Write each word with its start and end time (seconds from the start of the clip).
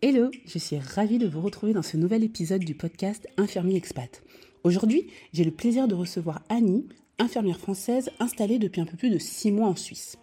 Hello, 0.00 0.30
je 0.46 0.60
suis 0.60 0.78
ravie 0.78 1.18
de 1.18 1.26
vous 1.26 1.40
retrouver 1.40 1.72
dans 1.72 1.82
ce 1.82 1.96
nouvel 1.96 2.22
épisode 2.22 2.62
du 2.62 2.76
podcast 2.76 3.26
Infirmier 3.36 3.74
Expat. 3.74 4.22
Aujourd'hui, 4.62 5.08
j'ai 5.32 5.42
le 5.42 5.50
plaisir 5.50 5.88
de 5.88 5.96
recevoir 5.96 6.40
Annie, 6.48 6.86
infirmière 7.18 7.58
française 7.58 8.08
installée 8.20 8.60
depuis 8.60 8.80
un 8.80 8.84
peu 8.84 8.96
plus 8.96 9.10
de 9.10 9.18
6 9.18 9.50
mois 9.50 9.66
en 9.66 9.74
Suisse. 9.74 10.16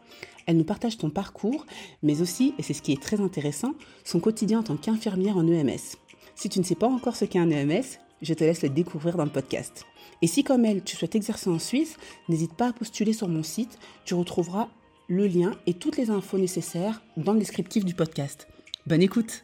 Elle 0.45 0.55
nous 0.55 0.63
partage 0.63 0.95
son 0.95 1.09
parcours, 1.09 1.65
mais 2.03 2.21
aussi, 2.21 2.53
et 2.57 2.63
c'est 2.63 2.71
ce 2.71 2.81
qui 2.81 2.93
est 2.93 3.01
très 3.01 3.19
intéressant, 3.19 3.73
son 4.05 4.21
quotidien 4.21 4.59
en 4.59 4.63
tant 4.63 4.77
qu'infirmière 4.77 5.35
en 5.35 5.45
EMS. 5.45 5.97
Si 6.35 6.47
tu 6.47 6.59
ne 6.59 6.63
sais 6.63 6.75
pas 6.75 6.87
encore 6.87 7.17
ce 7.17 7.25
qu'est 7.25 7.39
un 7.39 7.51
EMS, 7.51 7.99
je 8.21 8.33
te 8.33 8.45
laisse 8.45 8.63
le 8.63 8.69
découvrir 8.69 9.17
dans 9.17 9.25
le 9.25 9.29
podcast. 9.29 9.85
Et 10.21 10.27
si 10.27 10.45
comme 10.45 10.63
elle, 10.63 10.85
tu 10.85 10.95
souhaites 10.95 11.15
exercer 11.15 11.49
en 11.49 11.59
Suisse, 11.59 11.97
n'hésite 12.29 12.53
pas 12.53 12.69
à 12.69 12.73
postuler 12.73 13.11
sur 13.11 13.27
mon 13.27 13.43
site, 13.43 13.77
tu 14.05 14.13
retrouveras 14.13 14.69
le 15.09 15.27
lien 15.27 15.51
et 15.67 15.73
toutes 15.73 15.97
les 15.97 16.11
infos 16.11 16.37
nécessaires 16.37 17.03
dans 17.17 17.33
le 17.33 17.39
descriptif 17.39 17.83
du 17.83 17.93
podcast. 17.93 18.47
Bonne 18.87 19.01
écoute 19.01 19.43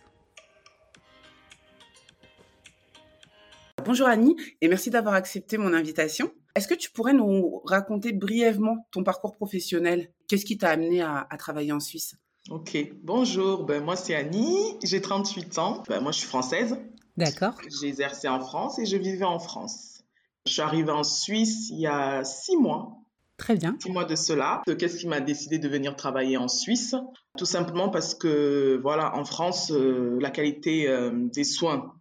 Bonjour 3.85 4.07
Annie 4.07 4.35
et 4.61 4.67
merci 4.67 4.89
d'avoir 4.89 5.15
accepté 5.15 5.57
mon 5.57 5.73
invitation. 5.73 6.31
Est-ce 6.55 6.67
que 6.67 6.73
tu 6.73 6.91
pourrais 6.91 7.13
nous 7.13 7.61
raconter 7.65 8.11
brièvement 8.13 8.87
ton 8.91 9.03
parcours 9.03 9.35
professionnel? 9.35 10.11
Qu'est-ce 10.27 10.45
qui 10.45 10.57
t'a 10.57 10.69
amené 10.69 11.01
à, 11.01 11.27
travailler 11.39 11.71
en 11.71 11.79
Suisse? 11.79 12.15
Ok, 12.49 12.77
bonjour, 13.03 13.65
ben, 13.65 13.83
moi 13.83 13.95
c'est 13.95 14.15
Annie, 14.15 14.77
j'ai 14.83 15.01
38 15.01 15.57
ans, 15.59 15.83
ben, 15.87 16.01
moi 16.01 16.11
je 16.11 16.19
suis 16.19 16.27
française. 16.27 16.77
D'accord. 17.17 17.55
J'ai 17.81 17.87
exercé 17.87 18.27
en 18.27 18.39
France 18.39 18.79
et 18.79 18.85
je 18.85 18.97
vivais 18.97 19.25
en 19.25 19.39
France. 19.39 20.03
Je 20.45 20.53
suis 20.53 20.61
arrivée 20.61 20.91
en 20.91 21.03
Suisse 21.03 21.69
il 21.69 21.79
y 21.79 21.87
a 21.87 22.23
six 22.23 22.57
mois. 22.57 22.97
Très 23.37 23.55
bien. 23.55 23.75
Six 23.81 23.91
mois 23.91 24.05
de 24.05 24.15
cela. 24.15 24.61
Qu'est-ce 24.77 24.97
qui 24.97 25.07
m'a 25.07 25.19
décidé 25.19 25.57
de 25.57 25.67
venir 25.67 25.95
travailler 25.95 26.37
en 26.37 26.47
Suisse? 26.47 26.95
Tout 27.37 27.45
simplement 27.45 27.89
parce 27.89 28.13
que, 28.13 28.79
voilà, 28.83 29.15
en 29.15 29.25
France, 29.25 29.71
euh, 29.71 30.19
la 30.21 30.29
qualité 30.29 30.87
euh, 30.87 31.11
des 31.11 31.43
soins 31.43 31.95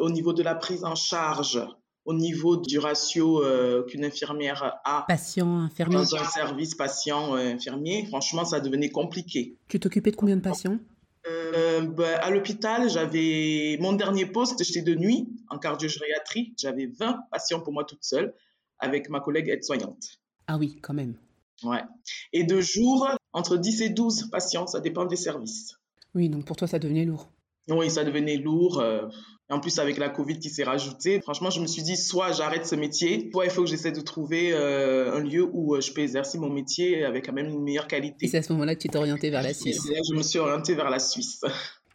au 0.00 0.10
niveau 0.10 0.32
de 0.32 0.42
la 0.42 0.54
prise 0.54 0.84
en 0.84 0.94
charge, 0.94 1.60
au 2.04 2.14
niveau 2.14 2.56
du 2.56 2.78
ratio 2.78 3.44
euh, 3.44 3.84
qu'une 3.84 4.04
infirmière 4.04 4.80
a 4.84 5.04
patient 5.06 5.60
infirmier 5.60 5.96
dans 5.96 6.14
un 6.16 6.24
service 6.24 6.74
patient 6.74 7.36
euh, 7.36 7.54
infirmier, 7.54 8.06
franchement, 8.06 8.44
ça 8.44 8.60
devenait 8.60 8.90
compliqué. 8.90 9.56
Tu 9.68 9.78
t'occupais 9.78 10.10
de 10.10 10.16
combien 10.16 10.36
de 10.36 10.42
patients? 10.42 10.78
Euh, 11.28 11.82
ben, 11.82 12.18
à 12.20 12.30
l'hôpital, 12.30 12.90
j'avais 12.90 13.78
mon 13.80 13.92
dernier 13.92 14.26
poste, 14.26 14.62
j'étais 14.64 14.82
de 14.82 14.94
nuit 14.96 15.28
en 15.48 15.58
cardiogériatrie. 15.58 16.54
J'avais 16.58 16.86
20 16.86 17.20
patients 17.30 17.60
pour 17.60 17.72
moi 17.72 17.84
toute 17.84 18.02
seule 18.02 18.34
avec 18.80 19.08
ma 19.08 19.20
collègue 19.20 19.48
aide-soignante. 19.48 20.18
Ah 20.48 20.56
oui, 20.58 20.78
quand 20.82 20.94
même. 20.94 21.14
Ouais. 21.62 21.82
Et 22.32 22.42
de 22.42 22.60
jour, 22.60 23.08
entre 23.32 23.56
10 23.56 23.82
et 23.82 23.88
12 23.90 24.30
patients, 24.30 24.66
ça 24.66 24.80
dépend 24.80 25.04
des 25.04 25.14
services. 25.14 25.76
Oui, 26.16 26.28
donc 26.28 26.44
pour 26.44 26.56
toi, 26.56 26.66
ça 26.66 26.80
devenait 26.80 27.04
lourd. 27.04 27.30
Oui, 27.68 27.88
ça 27.88 28.02
devenait 28.02 28.38
lourd. 28.38 28.82
En 29.52 29.60
plus, 29.60 29.78
avec 29.78 29.98
la 29.98 30.08
Covid 30.08 30.38
qui 30.38 30.48
s'est 30.48 30.64
rajoutée, 30.64 31.20
franchement, 31.20 31.50
je 31.50 31.60
me 31.60 31.66
suis 31.66 31.82
dit, 31.82 31.98
soit 31.98 32.32
j'arrête 32.32 32.66
ce 32.66 32.74
métier, 32.74 33.28
soit 33.30 33.44
il 33.44 33.50
faut 33.50 33.62
que 33.62 33.68
j'essaie 33.68 33.92
de 33.92 34.00
trouver 34.00 34.52
euh, 34.52 35.14
un 35.14 35.20
lieu 35.20 35.46
où 35.52 35.74
euh, 35.74 35.82
je 35.82 35.92
peux 35.92 36.00
exercer 36.00 36.38
mon 36.38 36.48
métier 36.48 37.04
avec 37.04 37.26
quand 37.26 37.34
même 37.34 37.48
une 37.48 37.62
meilleure 37.62 37.86
qualité. 37.86 38.24
Et 38.24 38.28
c'est 38.28 38.38
à 38.38 38.42
ce 38.42 38.50
moment-là 38.54 38.74
que 38.74 38.80
tu 38.80 38.88
t'es 38.88 38.96
orienté 38.96 39.28
vers 39.28 39.42
la 39.42 39.52
Suisse. 39.52 39.84
Et 39.90 39.92
là, 39.92 40.00
je 40.10 40.16
me 40.16 40.22
suis 40.22 40.38
orientée 40.38 40.74
vers 40.74 40.88
la 40.88 40.98
Suisse. 40.98 41.42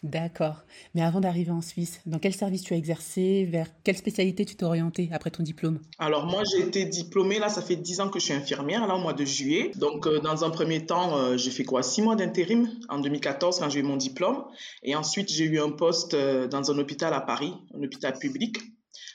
D'accord. 0.04 0.64
Mais 0.94 1.02
avant 1.02 1.20
d'arriver 1.20 1.50
en 1.50 1.62
Suisse, 1.62 2.02
dans 2.06 2.20
quel 2.20 2.34
service 2.34 2.62
tu 2.62 2.74
as 2.74 2.78
exercé 2.78 3.46
Vers 3.46 3.68
quelle 3.84 3.98
spécialité 3.98 4.46
tu 4.46 4.56
t'es 4.56 4.64
orienté 4.64 5.10
après 5.12 5.32
ton 5.32 5.42
diplôme? 5.42 5.80
Alors 5.98 6.28
moi, 6.28 6.44
j'ai 6.44 6.62
été 6.62 6.86
diplômée, 6.86 7.40
là, 7.40 7.50
ça 7.50 7.64
fait 7.64 7.76
10 7.76 8.02
ans 8.02 8.10
que 8.10 8.20
je 8.20 8.26
suis 8.26 8.34
infirmière, 8.34 8.86
là, 8.86 8.96
au 8.96 9.00
mois 9.00 9.14
de 9.14 9.26
juillet. 9.26 9.72
Donc, 9.76 10.06
euh, 10.06 10.20
dans 10.20 10.44
un 10.44 10.52
premier 10.52 10.86
temps, 10.86 11.18
euh, 11.18 11.38
j'ai 11.38 11.50
fait 11.50 11.64
quoi? 11.64 11.82
6 11.82 12.04
mois 12.04 12.16
d'intérim 12.16 12.70
en 12.90 13.00
2014 13.00 13.60
quand 13.60 13.70
j'ai 13.70 13.80
eu 13.80 13.84
mon 13.84 13.98
diplôme. 13.98 14.46
Et 14.84 14.96
ensuite, 14.96 15.32
j'ai 15.32 15.46
eu 15.46 15.60
un 15.60 15.72
poste 15.72 16.14
euh, 16.14 16.48
dans 16.48 16.70
un 16.72 16.78
hôpital 16.78 17.14
à 17.14 17.22
Paris, 17.22 17.54
un 17.74 17.82
hôpital 17.82 18.18
public. 18.20 18.58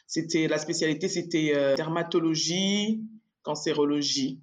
C'était 0.08 0.48
La 0.48 0.58
spécialité, 0.58 1.08
c'était 1.08 1.74
dermatologie, 1.76 3.02
cancérologie. 3.42 4.42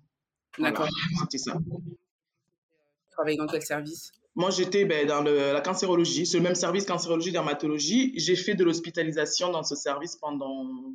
D'accord. 0.57 0.87
c'était 1.21 1.37
ça. 1.37 1.53
Tu 1.53 3.11
travailles 3.11 3.37
dans 3.37 3.45
quel 3.45 3.61
service? 3.61 4.11
Moi, 4.35 4.51
j'étais 4.51 4.85
ben, 4.85 5.07
dans 5.07 5.21
la 5.21 5.61
cancérologie, 5.61 6.25
c'est 6.25 6.37
le 6.37 6.43
même 6.43 6.55
service 6.55 6.85
cancérologie, 6.85 7.31
dermatologie. 7.31 8.13
J'ai 8.15 8.35
fait 8.35 8.55
de 8.55 8.63
l'hospitalisation 8.63 9.51
dans 9.51 9.63
ce 9.63 9.75
service 9.75 10.15
pendant 10.15 10.93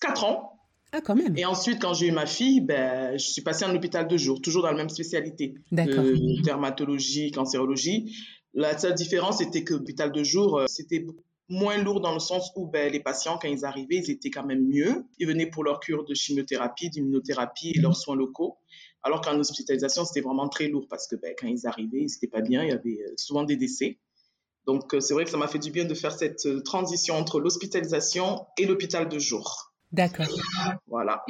4 0.00 0.24
ans. 0.24 0.50
Ah, 0.92 1.00
quand 1.00 1.16
même. 1.16 1.36
Et 1.36 1.44
ensuite, 1.44 1.80
quand 1.80 1.92
j'ai 1.92 2.06
eu 2.06 2.12
ma 2.12 2.26
fille, 2.26 2.60
ben, 2.60 3.18
je 3.18 3.24
suis 3.24 3.42
passée 3.42 3.64
en 3.64 3.74
hôpital 3.74 4.06
de 4.06 4.16
jour, 4.16 4.40
toujours 4.40 4.62
dans 4.62 4.70
la 4.70 4.76
même 4.76 4.88
spécialité. 4.88 5.54
D'accord. 5.72 6.04
dermatologie, 6.44 7.30
cancérologie. 7.32 8.16
La 8.54 8.78
seule 8.78 8.94
différence, 8.94 9.38
c'était 9.38 9.64
que 9.64 9.74
l'hôpital 9.74 10.12
de 10.12 10.22
jour, 10.22 10.58
euh, 10.58 10.66
c'était 10.68 11.04
moins 11.48 11.76
lourd 11.78 12.00
dans 12.00 12.14
le 12.14 12.20
sens 12.20 12.52
où 12.54 12.66
ben, 12.66 12.92
les 12.92 13.00
patients, 13.00 13.38
quand 13.40 13.48
ils 13.48 13.64
arrivaient, 13.64 13.96
ils 13.96 14.10
étaient 14.10 14.30
quand 14.30 14.46
même 14.46 14.66
mieux. 14.66 15.04
Ils 15.18 15.26
venaient 15.26 15.50
pour 15.50 15.64
leur 15.64 15.80
cure 15.80 16.04
de 16.04 16.14
chimiothérapie, 16.14 16.90
d'immunothérapie 16.90 17.72
et 17.74 17.80
leurs 17.80 17.96
soins 17.96 18.16
locaux. 18.16 18.56
Alors 19.04 19.20
qu'en 19.20 19.38
hospitalisation, 19.38 20.06
c'était 20.06 20.22
vraiment 20.22 20.48
très 20.48 20.68
lourd 20.68 20.86
parce 20.88 21.06
que 21.06 21.14
ben, 21.14 21.34
quand 21.38 21.46
ils 21.46 21.66
arrivaient, 21.66 22.00
ils 22.00 22.10
n'étaient 22.10 22.26
pas 22.26 22.40
bien, 22.40 22.62
il 22.62 22.70
y 22.70 22.72
avait 22.72 23.02
euh, 23.02 23.12
souvent 23.16 23.44
des 23.44 23.56
décès. 23.56 23.98
Donc, 24.66 24.94
euh, 24.94 25.00
c'est 25.00 25.12
vrai 25.12 25.24
que 25.24 25.30
ça 25.30 25.36
m'a 25.36 25.46
fait 25.46 25.58
du 25.58 25.70
bien 25.70 25.84
de 25.84 25.92
faire 25.92 26.12
cette 26.12 26.46
euh, 26.46 26.62
transition 26.62 27.14
entre 27.14 27.38
l'hospitalisation 27.38 28.46
et 28.56 28.64
l'hôpital 28.64 29.06
de 29.10 29.18
jour. 29.18 29.74
D'accord. 29.92 30.26
Voilà. 30.88 31.22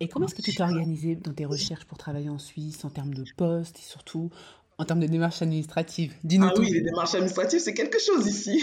Et 0.00 0.08
comment 0.08 0.26
est-ce 0.26 0.34
que 0.34 0.42
tu 0.42 0.52
t'es 0.52 0.62
organisé 0.62 1.14
dans 1.14 1.32
tes 1.32 1.46
recherches 1.46 1.84
pour 1.84 1.96
travailler 1.96 2.28
en 2.28 2.38
Suisse 2.38 2.84
en 2.84 2.90
termes 2.90 3.14
de 3.14 3.24
poste 3.36 3.78
et 3.78 3.82
surtout 3.82 4.30
en 4.78 4.84
termes 4.84 5.00
de 5.00 5.06
démarches 5.06 5.42
administratives? 5.42 6.14
Dis-nous 6.24 6.48
Ah 6.48 6.54
oui, 6.58 6.72
les 6.72 6.80
démarches 6.80 7.14
administratives, 7.14 7.60
c'est 7.60 7.74
quelque 7.74 8.00
chose 8.00 8.26
ici. 8.26 8.60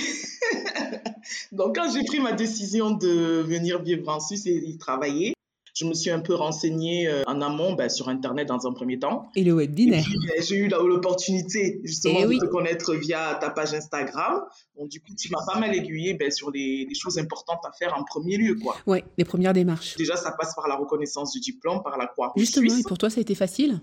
Donc, 1.53 1.75
quand 1.75 1.89
j'ai 1.91 2.03
pris 2.03 2.19
ma 2.19 2.33
décision 2.33 2.91
de 2.91 3.41
venir 3.41 3.81
vivre 3.81 4.09
en 4.09 4.19
Suisse 4.19 4.45
et 4.45 4.55
y 4.55 4.77
travailler, 4.77 5.33
je 5.77 5.85
me 5.85 5.93
suis 5.93 6.09
un 6.09 6.19
peu 6.19 6.33
renseignée 6.33 7.07
euh, 7.07 7.23
en 7.27 7.39
amont 7.41 7.73
ben, 7.73 7.87
sur 7.87 8.09
Internet 8.09 8.47
dans 8.47 8.65
un 8.67 8.73
premier 8.73 8.97
temps. 8.97 9.29
Et 9.35 9.43
le 9.43 9.53
webinaire. 9.53 10.03
Ben, 10.27 10.41
j'ai 10.41 10.55
eu 10.55 10.67
l'opportunité 10.67 11.79
justement 11.83 12.21
eh 12.23 12.35
de 12.35 12.39
te 12.39 12.45
connaître 12.45 12.95
via 12.95 13.37
ta 13.39 13.51
page 13.51 13.73
Instagram. 13.73 14.41
Donc 14.75 14.89
du 14.89 14.99
coup, 15.01 15.13
tu 15.15 15.29
m'as 15.31 15.45
pas 15.45 15.59
mal 15.59 15.75
aiguillé 15.75 16.15
ben, 16.15 16.31
sur 16.31 16.49
les, 16.49 16.87
choses 16.95 17.19
importantes 17.19 17.59
à 17.63 17.71
faire 17.71 17.95
en 17.95 18.03
premier 18.03 18.37
lieu. 18.37 18.55
quoi. 18.55 18.75
Ouais, 18.87 19.03
les 19.17 19.25
premières 19.25 19.53
démarches. 19.53 19.95
Déjà, 19.97 20.15
ça 20.15 20.31
passe 20.31 20.55
par 20.55 20.67
la 20.67 20.75
reconnaissance 20.75 21.31
du 21.31 21.39
diplôme, 21.39 21.83
par 21.83 21.97
la 21.97 22.07
croix 22.07 22.33
Justement, 22.35 22.75
et 22.75 22.83
pour 22.83 22.97
toi, 22.97 23.09
ça 23.09 23.19
a 23.19 23.21
été 23.21 23.35
facile? 23.35 23.79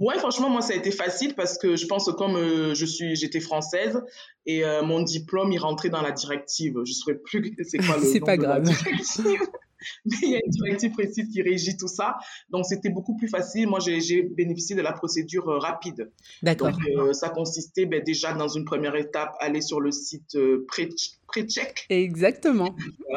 Ouais, 0.00 0.18
franchement, 0.18 0.50
moi, 0.50 0.60
ça 0.60 0.72
a 0.72 0.76
été 0.76 0.90
facile 0.90 1.36
parce 1.36 1.56
que 1.56 1.76
je 1.76 1.86
pense 1.86 2.06
que 2.06 2.10
comme 2.10 2.34
euh, 2.34 2.74
je 2.74 2.84
suis, 2.84 3.14
j'étais 3.14 3.38
française 3.38 4.02
et 4.44 4.64
euh, 4.64 4.82
mon 4.82 5.00
diplôme, 5.02 5.52
il 5.52 5.58
rentrait 5.58 5.90
dans 5.90 6.02
la 6.02 6.10
directive. 6.10 6.74
Je 6.84 6.90
ne 6.90 6.94
saurais 6.94 7.18
plus 7.18 7.56
c'est 7.62 7.78
quoi 7.78 7.98
le 7.98 8.04
C'est 8.12 8.18
pas 8.18 8.36
grave. 8.36 8.68
mais 10.04 10.16
il 10.22 10.30
y 10.30 10.36
a 10.36 10.40
une 10.44 10.50
directive 10.50 10.92
précise 10.92 11.28
qui 11.32 11.42
régit 11.42 11.76
tout 11.76 11.88
ça. 11.88 12.16
Donc, 12.50 12.64
c'était 12.66 12.90
beaucoup 12.90 13.16
plus 13.16 13.28
facile. 13.28 13.68
Moi, 13.68 13.80
j'ai 13.80 14.22
bénéficié 14.22 14.76
de 14.76 14.82
la 14.82 14.92
procédure 14.92 15.48
euh, 15.48 15.58
rapide. 15.58 16.10
D'accord. 16.42 16.70
Donc, 16.70 16.80
euh, 16.88 17.12
ça 17.12 17.28
consistait 17.30 17.86
ben, 17.86 18.02
déjà 18.02 18.32
dans 18.32 18.48
une 18.48 18.64
première 18.64 18.96
étape, 18.96 19.34
aller 19.40 19.60
sur 19.60 19.80
le 19.80 19.92
site 19.92 20.34
euh, 20.34 20.66
Précheck. 20.68 21.86
Exactement. 21.88 22.74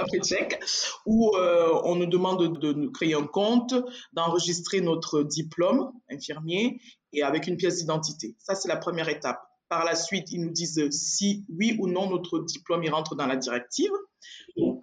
Précheck, 0.08 0.60
où 1.06 1.32
on 1.36 1.96
nous 1.96 2.08
demande 2.08 2.60
de, 2.60 2.74
de 2.74 2.88
créer 2.88 3.14
un 3.14 3.28
compte, 3.28 3.76
d'enregistrer 4.14 4.82
notre 4.82 5.22
diplôme 5.22 5.92
infirmier 6.10 6.80
et 7.14 7.24
avec 7.24 7.48
une 7.48 7.58
pièce 7.58 7.78
d'identité. 7.78 8.36
Ça, 8.40 8.56
c'est 8.56 8.68
la 8.68 8.78
première 8.78 9.10
étape. 9.10 9.40
Par 9.70 9.84
la 9.84 9.96
suite, 9.96 10.32
ils 10.32 10.42
nous 10.42 10.52
disent 10.52 10.90
si 10.92 11.46
oui 11.50 11.76
ou 11.80 11.88
non 11.88 12.10
notre 12.10 12.40
diplôme 12.40 12.84
y 12.84 12.90
rentre 12.90 13.16
dans 13.16 13.28
la 13.28 13.36
directive. 13.36 13.92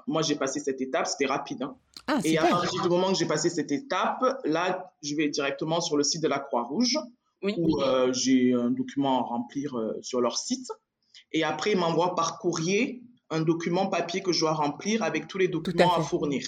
Moi, 0.06 0.22
j'ai 0.22 0.36
passé 0.36 0.60
cette 0.60 0.80
étape, 0.80 1.06
c'était 1.06 1.26
rapide. 1.26 1.62
Hein. 1.62 1.76
Ah, 2.06 2.20
et 2.24 2.36
à 2.38 2.46
partir 2.46 2.82
du 2.82 2.88
moment 2.88 3.08
que 3.08 3.18
j'ai 3.18 3.26
passé 3.26 3.48
cette 3.48 3.72
étape, 3.72 4.22
là, 4.44 4.92
je 5.02 5.14
vais 5.14 5.28
directement 5.28 5.80
sur 5.80 5.96
le 5.96 6.02
site 6.02 6.22
de 6.22 6.28
la 6.28 6.38
Croix-Rouge, 6.38 6.98
où 7.42 7.82
euh, 7.82 8.12
j'ai 8.12 8.52
un 8.54 8.70
document 8.70 9.20
à 9.20 9.22
remplir 9.22 9.76
euh, 9.76 9.98
sur 10.02 10.20
leur 10.20 10.38
site. 10.38 10.68
Et 11.32 11.44
après, 11.44 11.72
ils 11.72 11.78
m'envoient 11.78 12.14
par 12.14 12.38
courrier 12.38 13.02
un 13.30 13.40
document 13.40 13.88
papier 13.88 14.22
que 14.22 14.32
je 14.32 14.40
dois 14.40 14.52
remplir 14.52 15.02
avec 15.02 15.26
tous 15.28 15.38
les 15.38 15.48
documents 15.48 15.94
à, 15.94 16.02
fournir. 16.02 16.46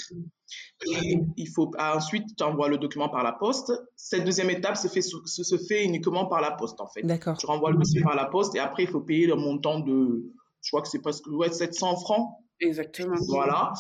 Et 0.87 1.19
il 1.37 1.49
faut 1.49 1.71
ensuite 1.79 2.37
tu 2.37 2.45
envoies 2.45 2.69
le 2.69 2.79
document 2.79 3.09
par 3.09 3.25
la 3.25 3.33
poste. 3.33 3.73
Cette 3.97 4.25
deuxième 4.25 4.51
étape 4.51 4.77
se 4.77 4.89
fait, 4.89 5.03
se, 5.03 5.57
fait 5.69 5.85
uniquement 5.85 6.27
par 6.27 6.41
la 6.41 6.53
poste 6.53 6.81
en 6.81 6.87
fait. 6.87 7.03
D'accord. 7.03 7.37
Tu 7.37 7.47
renvoies 7.47 7.73
le 7.73 7.79
dossier 7.79 8.03
par 8.03 8.15
la 8.15 8.27
poste 8.27 8.55
et 8.55 8.59
après 8.59 8.85
il 8.85 8.89
faut 8.89 9.01
payer 9.01 9.27
le 9.27 9.37
montant 9.37 9.81
de, 9.81 10.33
je 10.63 10.71
crois 10.71 10.83
que 10.83 10.89
c'est 10.89 11.01
presque 11.01 11.27
ouais, 11.29 11.51
700 11.51 11.97
francs. 11.97 12.31
Exactement. 12.61 13.17
Voilà. 13.29 13.73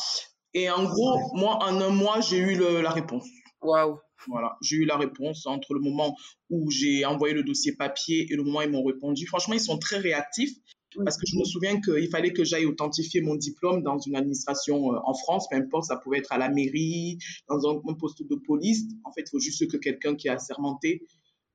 Et 0.55 0.71
en 0.71 0.85
gros, 0.85 1.19
moi 1.35 1.59
en 1.63 1.81
un 1.81 1.91
mois 1.91 2.21
j'ai 2.21 2.39
eu 2.39 2.57
la 2.57 2.91
réponse. 2.91 3.27
Waouh. 3.63 3.99
Voilà, 4.29 4.57
j'ai 4.61 4.77
eu 4.77 4.85
la 4.85 4.97
réponse 4.97 5.47
entre 5.47 5.75
le 5.75 5.81
moment 5.81 6.17
où 6.51 6.71
j'ai 6.71 7.05
envoyé 7.05 7.35
le 7.35 7.43
dossier 7.43 7.77
papier 7.77 8.27
et 8.31 8.35
le 8.35 8.43
moment 8.43 8.59
où 8.59 8.63
ils 8.63 8.71
m'ont 8.71 8.85
répondu. 8.85 9.27
Franchement, 9.27 9.55
ils 9.55 9.61
sont 9.61 9.79
très 9.79 9.99
réactifs. 9.99 10.57
Parce 11.05 11.19
que 11.19 11.27
je 11.27 11.37
me 11.37 11.45
souviens 11.45 11.79
qu'il 11.81 12.09
fallait 12.09 12.33
que 12.33 12.43
j'aille 12.43 12.65
authentifier 12.65 13.21
mon 13.21 13.35
diplôme 13.35 13.83
dans 13.83 13.99
une 13.99 14.17
administration 14.17 14.95
euh, 14.95 14.99
en 15.05 15.13
France, 15.13 15.47
peu 15.51 15.57
importe, 15.57 15.85
ça 15.85 15.97
pouvait 15.97 16.19
être 16.19 16.33
à 16.33 16.39
la 16.39 16.49
mairie, 16.49 17.19
dans 17.51 17.69
un, 17.69 17.95
poste 17.95 18.23
de 18.23 18.35
police. 18.35 18.85
En 19.05 19.13
fait, 19.13 19.23
il 19.23 19.31
faut 19.31 19.39
juste 19.39 19.71
que 19.71 19.77
quelqu'un 19.77 20.15
qui 20.15 20.31
a 20.31 20.35
assermenté 20.35 21.03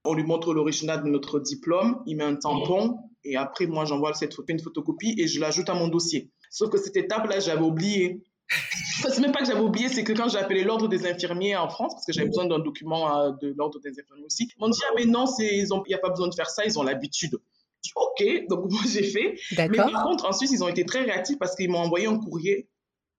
On 0.06 0.14
lui 0.14 0.24
montre 0.24 0.54
l'original 0.54 1.04
de 1.04 1.10
notre 1.10 1.40
diplôme, 1.40 2.04
il 2.06 2.18
met 2.18 2.24
un 2.24 2.36
tampon 2.36 3.00
et 3.24 3.36
après, 3.36 3.68
moi, 3.68 3.86
j'envoie 3.86 4.14
cette 4.14 4.36
une 4.48 4.60
photocopie 4.60 5.16
et 5.18 5.28
je 5.28 5.40
l'ajoute 5.40 5.70
à 5.70 5.74
mon 5.74 5.88
dossier. 5.88 6.32
Sauf 6.52 6.70
que 6.70 6.78
cette 6.78 6.98
étape-là, 6.98 7.40
j'avais 7.40 7.64
oublié. 7.64 8.22
C'est 9.02 9.20
même 9.20 9.32
pas 9.32 9.40
que 9.40 9.46
j'avais 9.46 9.62
oublié, 9.62 9.88
c'est 9.88 10.04
que 10.04 10.12
quand 10.12 10.28
j'ai 10.28 10.38
appelé 10.38 10.64
l'ordre 10.64 10.90
des 10.90 11.08
infirmiers 11.08 11.56
en 11.56 11.70
France, 11.70 11.94
parce 11.94 12.06
que 12.06 12.12
j'avais 12.12 12.28
besoin 12.28 12.46
d'un 12.46 12.60
document 12.60 13.18
euh, 13.18 13.32
de 13.42 13.54
l'ordre 13.58 13.80
des 13.80 13.98
infirmiers 13.98 14.26
aussi, 14.26 14.52
ils 14.56 14.60
m'ont 14.60 14.68
dit 14.68 14.80
ah 14.88 14.94
mais 14.98 15.06
non, 15.06 15.26
il 15.40 15.66
n'y 15.88 15.94
a 15.94 15.98
pas 15.98 16.10
besoin 16.10 16.28
de 16.28 16.36
faire 16.36 16.50
ça, 16.50 16.66
ils 16.66 16.78
ont 16.78 16.84
l'habitude. 16.84 17.40
Ok, 17.96 18.24
donc 18.50 18.70
moi 18.70 18.82
j'ai 18.88 19.04
fait. 19.04 19.40
Mais 19.58 19.70
par 19.70 20.04
contre, 20.04 20.26
en 20.26 20.34
Suisse, 20.34 20.52
ils 20.52 20.64
ont 20.64 20.68
été 20.68 20.86
très 20.86 21.02
réactifs 21.02 21.40
parce 21.40 21.56
qu'ils 21.56 21.70
m'ont 21.70 21.80
envoyé 21.80 22.08
un 22.08 22.20
courrier, 22.20 22.68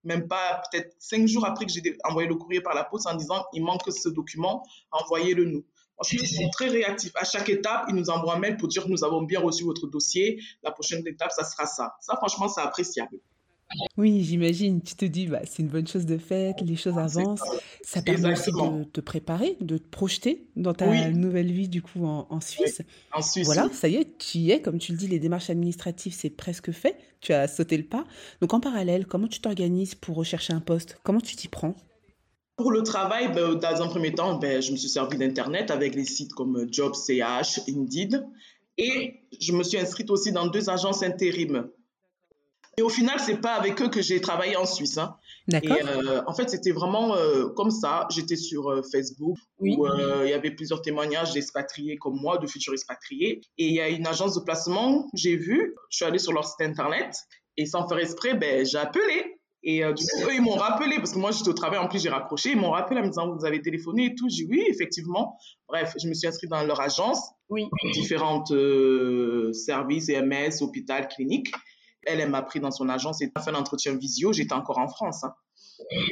même 0.05 0.29
pas 0.29 0.62
peut-être 0.70 0.94
cinq 0.99 1.26
jours 1.26 1.46
après 1.46 1.64
que 1.64 1.73
j'ai 1.73 1.96
envoyé 2.05 2.29
le 2.29 2.34
courrier 2.34 2.61
par 2.61 2.75
la 2.75 2.84
poste 2.84 3.06
en 3.06 3.14
disant 3.14 3.43
il 3.55 3.64
manque 3.64 3.90
ce 3.90 4.11
document, 4.11 4.62
envoyez-le 4.90 5.46
nous. 5.46 5.64
Ensuite, 5.99 6.23
ils 6.23 6.35
sont 6.35 6.50
très 6.50 6.69
réactifs. 6.69 7.12
À 7.15 7.25
chaque 7.25 7.49
étape, 7.49 7.85
ils 7.89 7.94
nous 7.94 8.11
envoient 8.11 8.35
un 8.35 8.39
mail 8.39 8.56
pour 8.56 8.69
dire 8.69 8.89
nous 8.89 9.05
avons 9.05 9.23
bien 9.23 9.41
reçu 9.41 9.65
votre 9.65 9.87
dossier. 9.87 10.41
La 10.62 10.71
prochaine 10.73 11.06
étape, 11.06 11.31
ça 11.33 11.44
sera 11.44 11.67
ça. 11.67 11.94
Ça, 12.00 12.17
franchement, 12.17 12.49
c'est 12.49 12.61
appréciable. 12.61 13.19
Oui, 13.97 14.23
j'imagine. 14.23 14.83
Tu 14.83 14.94
te 14.94 15.05
dis, 15.05 15.27
bah, 15.27 15.41
c'est 15.44 15.62
une 15.62 15.69
bonne 15.69 15.87
chose 15.87 16.06
de 16.06 16.19
fait, 16.19 16.61
les 16.61 16.77
choses 16.77 16.99
avancent. 16.99 17.43
Ça 17.83 18.03
permet 18.03 18.33
aussi 18.33 18.50
de 18.50 18.85
te 18.85 19.00
préparer, 19.00 19.56
de 19.61 19.79
te 19.79 19.89
projeter 19.89 20.47
dans 20.56 20.75
ta 20.75 20.87
nouvelle 21.11 21.50
vie, 21.50 21.69
du 21.69 21.83
coup, 21.83 22.05
en, 22.05 22.41
Suisse. 22.41 22.83
En 23.12 23.23
Suisse. 23.23 23.47
Voilà, 23.47 23.69
ça 23.73 23.89
y 23.89 23.97
est, 23.97 24.19
tu 24.19 24.39
y 24.39 24.50
es. 24.50 24.61
Comme 24.61 24.79
tu 24.79 24.93
le 24.93 24.99
dis, 24.99 25.09
les 25.09 25.19
démarches 25.19 25.50
administratives, 25.50 26.15
c'est 26.15 26.31
presque 26.31 26.73
fait. 26.73 26.97
Tu 27.21 27.33
as 27.33 27.49
sauté 27.49 27.77
le 27.77 27.85
pas. 27.85 28.05
Donc, 28.41 28.53
en 28.53 28.61
parallèle, 28.61 29.06
comment 29.06 29.29
tu 29.29 29.41
t'organises 29.41 29.94
pour 29.94 30.17
rechercher 30.17 30.53
un 30.53 30.61
poste? 30.61 30.99
Comment 31.03 31.21
tu 31.21 31.37
t'y 31.37 31.49
prends? 31.49 31.75
Pour 32.57 32.71
le 32.71 32.83
travail, 32.83 33.33
ben, 33.33 33.55
dans 33.55 33.83
un 33.83 33.89
premier 33.89 34.15
temps, 34.15 34.37
ben, 34.37 34.61
je 34.61 34.73
me 34.73 34.77
suis 34.77 34.89
servi 34.89 35.19
d'Internet 35.19 35.71
avec 35.71 35.95
les 35.95 36.05
sites 36.05 36.33
comme 36.33 36.67
JobCH, 36.71 37.61
Indeed. 37.69 38.25
Et 38.79 39.21
je 39.41 39.53
me 39.53 39.63
suis 39.63 39.79
inscrite 39.79 40.11
aussi 40.11 40.33
dans 40.33 40.47
deux 40.47 40.71
agences 40.71 41.03
intérim. 41.03 41.69
Et 42.79 42.83
au 42.83 42.89
final, 42.89 43.21
c'est 43.21 43.37
pas 43.37 43.53
avec 43.53 43.81
eux 43.83 43.89
que 43.89 44.01
j'ai 44.01 44.21
travaillé 44.21 44.57
en 44.57 44.65
Suisse. 44.65 44.97
Hein. 44.97 45.17
D'accord. 45.47 45.77
Euh, 45.85 46.23
en 46.27 46.33
fait, 46.33 46.49
c'était 46.49 46.71
vraiment 46.71 47.15
euh, 47.15 47.49
comme 47.49 47.71
ça. 47.71 48.07
J'étais 48.11 48.37
sur 48.37 48.71
euh, 48.71 48.83
Facebook 48.91 49.37
où 49.59 49.87
il 49.87 50.29
y 50.29 50.33
avait 50.33 50.53
plusieurs 50.53 50.81
témoignages 50.81 51.33
d'expatriés 51.33 51.97
comme 51.97 52.19
moi, 52.19 52.39
de 52.39 52.47
futurs 52.47 52.73
expatriés. 52.73 53.43
Et 53.59 53.67
il 53.67 53.75
y 53.75 53.81
a 53.81 53.91
une 53.91 54.07
agence 54.07 54.35
de 54.35 54.41
placement, 54.41 55.11
j'ai 55.13 55.37
vu. 55.37 55.75
Je 55.91 55.97
suis 55.97 56.05
allée 56.07 56.19
sur 56.19 56.33
leur 56.33 56.47
site 56.47 56.63
internet 56.63 57.15
et 57.59 57.67
sans 57.67 57.87
faire 57.87 57.99
exprès, 57.99 58.35
ben, 58.35 58.65
j'ai 58.65 58.79
appelé. 58.79 59.31
Et 59.64 59.82
du 59.94 60.05
coup, 60.05 60.29
eux, 60.29 60.35
ils 60.35 60.43
m'ont 60.43 60.56
rappelé, 60.56 60.97
parce 60.97 61.12
que 61.12 61.19
moi, 61.19 61.31
j'étais 61.31 61.49
au 61.49 61.53
travail, 61.53 61.79
en 61.79 61.88
plus, 61.88 62.03
j'ai 62.03 62.09
raccroché. 62.09 62.50
Ils 62.50 62.59
m'ont 62.59 62.73
rappelé 62.73 63.00
en 63.00 63.05
me 63.05 63.09
disant, 63.09 63.32
vous 63.32 63.44
avez 63.44 63.62
téléphoné 63.62 64.06
et 64.06 64.14
tout. 64.14 64.29
J'ai 64.29 64.44
dit, 64.44 64.50
oui, 64.50 64.64
effectivement. 64.69 65.38
Bref, 65.69 65.94
je 66.03 66.09
me 66.09 66.14
suis 66.14 66.26
inscrite 66.26 66.50
dans 66.50 66.64
leur 66.64 66.81
agence. 66.81 67.31
Oui. 67.49 67.69
Différentes 67.93 68.53
services, 69.55 70.09
EMS, 70.09 70.62
hôpital, 70.62 71.06
clinique. 71.09 71.53
Elle, 72.05 72.20
elle 72.20 72.31
m'a 72.31 72.43
pris 72.43 72.59
dans 72.59 72.73
son 72.73 72.88
agence 72.88 73.23
et 73.23 73.31
a 73.35 73.41
fait 73.41 73.50
un 73.50 73.55
entretien 73.55 73.94
visio. 73.94 74.32
J'étais 74.32 74.55
encore 74.55 74.79
en 74.79 74.88
France. 74.88 75.23
Hein. 75.25 75.35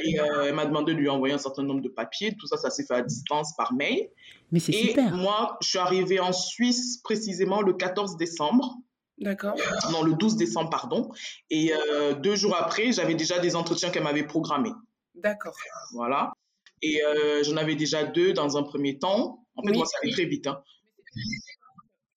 Et 0.03 0.19
euh, 0.19 0.45
elle 0.47 0.55
m'a 0.55 0.65
demandé 0.65 0.93
de 0.93 0.99
lui 0.99 1.09
envoyer 1.09 1.33
un 1.33 1.39
certain 1.39 1.63
nombre 1.63 1.81
de 1.81 1.89
papiers. 1.89 2.35
Tout 2.37 2.47
ça, 2.47 2.57
ça 2.57 2.69
s'est 2.69 2.85
fait 2.85 2.95
à 2.95 3.01
distance 3.01 3.55
par 3.55 3.73
mail. 3.73 4.09
Mais 4.51 4.59
c'est 4.59 4.71
super. 4.71 5.15
Moi, 5.15 5.57
je 5.61 5.69
suis 5.69 5.77
arrivée 5.77 6.19
en 6.19 6.33
Suisse 6.33 6.99
précisément 7.03 7.61
le 7.61 7.73
14 7.73 8.17
décembre. 8.17 8.75
D'accord. 9.21 9.55
Non, 9.91 10.01
le 10.01 10.13
12 10.13 10.35
décembre, 10.35 10.71
pardon. 10.71 11.11
Et 11.51 11.71
euh, 11.73 12.15
deux 12.15 12.35
jours 12.35 12.55
après, 12.55 12.91
j'avais 12.91 13.13
déjà 13.13 13.37
des 13.39 13.55
entretiens 13.55 13.91
qu'elle 13.91 14.03
m'avait 14.03 14.25
programmés. 14.25 14.73
D'accord. 15.13 15.55
Voilà. 15.93 16.33
Et 16.81 17.03
euh, 17.03 17.43
j'en 17.43 17.55
avais 17.57 17.75
déjà 17.75 18.03
deux 18.03 18.33
dans 18.33 18.57
un 18.57 18.63
premier 18.63 18.97
temps. 18.97 19.45
En 19.55 19.63
fait, 19.63 19.73
moi, 19.73 19.85
ça 19.85 19.99
allait 20.01 20.11
très 20.11 20.25
vite. 20.25 20.47
Hein. 20.47 20.63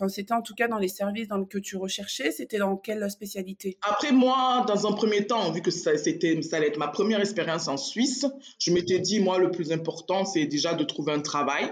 C'était 0.08 0.34
en 0.34 0.42
tout 0.42 0.54
cas 0.54 0.68
dans 0.68 0.78
les 0.78 0.88
services 0.88 1.28
dans 1.28 1.38
lesquels 1.38 1.62
tu 1.62 1.76
recherchais, 1.76 2.30
c'était 2.30 2.58
dans 2.58 2.76
quelle 2.76 3.08
spécialité? 3.10 3.78
Après 3.82 4.12
moi, 4.12 4.64
dans 4.66 4.86
un 4.86 4.92
premier 4.92 5.26
temps, 5.26 5.50
vu 5.52 5.62
que 5.62 5.70
ça, 5.70 5.96
c'était, 5.96 6.42
ça 6.42 6.56
allait 6.56 6.68
être 6.68 6.78
ma 6.78 6.88
première 6.88 7.20
expérience 7.20 7.68
en 7.68 7.76
Suisse, 7.76 8.26
je 8.58 8.72
m'étais 8.72 8.98
dit, 8.98 9.20
moi, 9.20 9.38
le 9.38 9.50
plus 9.50 9.72
important, 9.72 10.24
c'est 10.24 10.46
déjà 10.46 10.74
de 10.74 10.84
trouver 10.84 11.12
un 11.12 11.20
travail. 11.20 11.70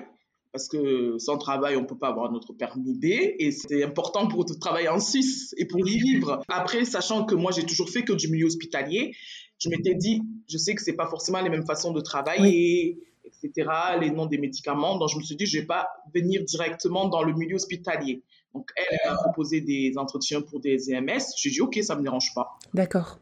Parce 0.53 0.69
que 0.69 1.17
sans 1.19 1.39
travail, 1.39 1.77
on 1.77 1.83
ne 1.83 1.87
peut 1.87 1.97
pas 1.97 2.09
avoir 2.09 2.31
notre 2.31 2.53
permis 2.53 2.95
B. 2.95 3.05
Et 3.39 3.51
c'est 3.53 3.83
important 3.83 4.29
pour 4.29 4.45
travailler 4.61 4.89
en 4.89 5.01
Suisse 5.01 5.55
et 5.57 5.65
pour 5.65 5.81
y 5.89 5.99
vivre. 5.99 6.43
Après, 6.49 6.85
sachant 6.85 7.25
que 7.25 7.35
moi, 7.35 7.53
j'ai 7.53 7.65
toujours 7.65 7.89
fait 7.89 8.03
que 8.03 8.13
du 8.13 8.29
milieu 8.29 8.47
hospitalier, 8.47 9.15
je 9.59 9.71
m'étais 9.71 9.95
dit, 9.95 10.21
je 10.51 10.59
sais 10.59 10.75
que 10.75 10.83
c'est 10.83 10.93
pas 10.93 11.07
forcément 11.07 11.41
les 11.41 11.49
mêmes 11.49 11.67
façons 11.67 11.93
de 11.93 12.01
travailler 12.01 12.99
etc., 13.43 13.69
les 14.01 14.11
noms 14.11 14.27
des 14.27 14.39
médicaments. 14.39 14.99
Donc, 14.99 15.09
je 15.11 15.17
me 15.17 15.23
suis 15.23 15.37
dit, 15.37 15.47
je 15.47 15.57
ne 15.57 15.63
vais 15.63 15.67
pas 15.67 15.89
venir 16.15 16.43
directement 16.45 17.09
dans 17.09 17.23
le 17.23 17.33
milieu 17.33 17.57
hospitalier. 17.57 18.23
Donc, 18.55 18.71
elle, 18.77 19.11
a 19.11 19.15
proposé 19.15 19.61
des 19.61 19.95
entretiens 19.97 20.43
pour 20.43 20.61
des 20.61 20.93
EMS. 20.93 21.21
J'ai 21.37 21.51
dit, 21.51 21.61
OK, 21.61 21.79
ça 21.83 21.95
ne 21.95 22.01
me 22.01 22.05
dérange 22.05 22.35
pas. 22.35 22.59
D'accord. 22.75 23.19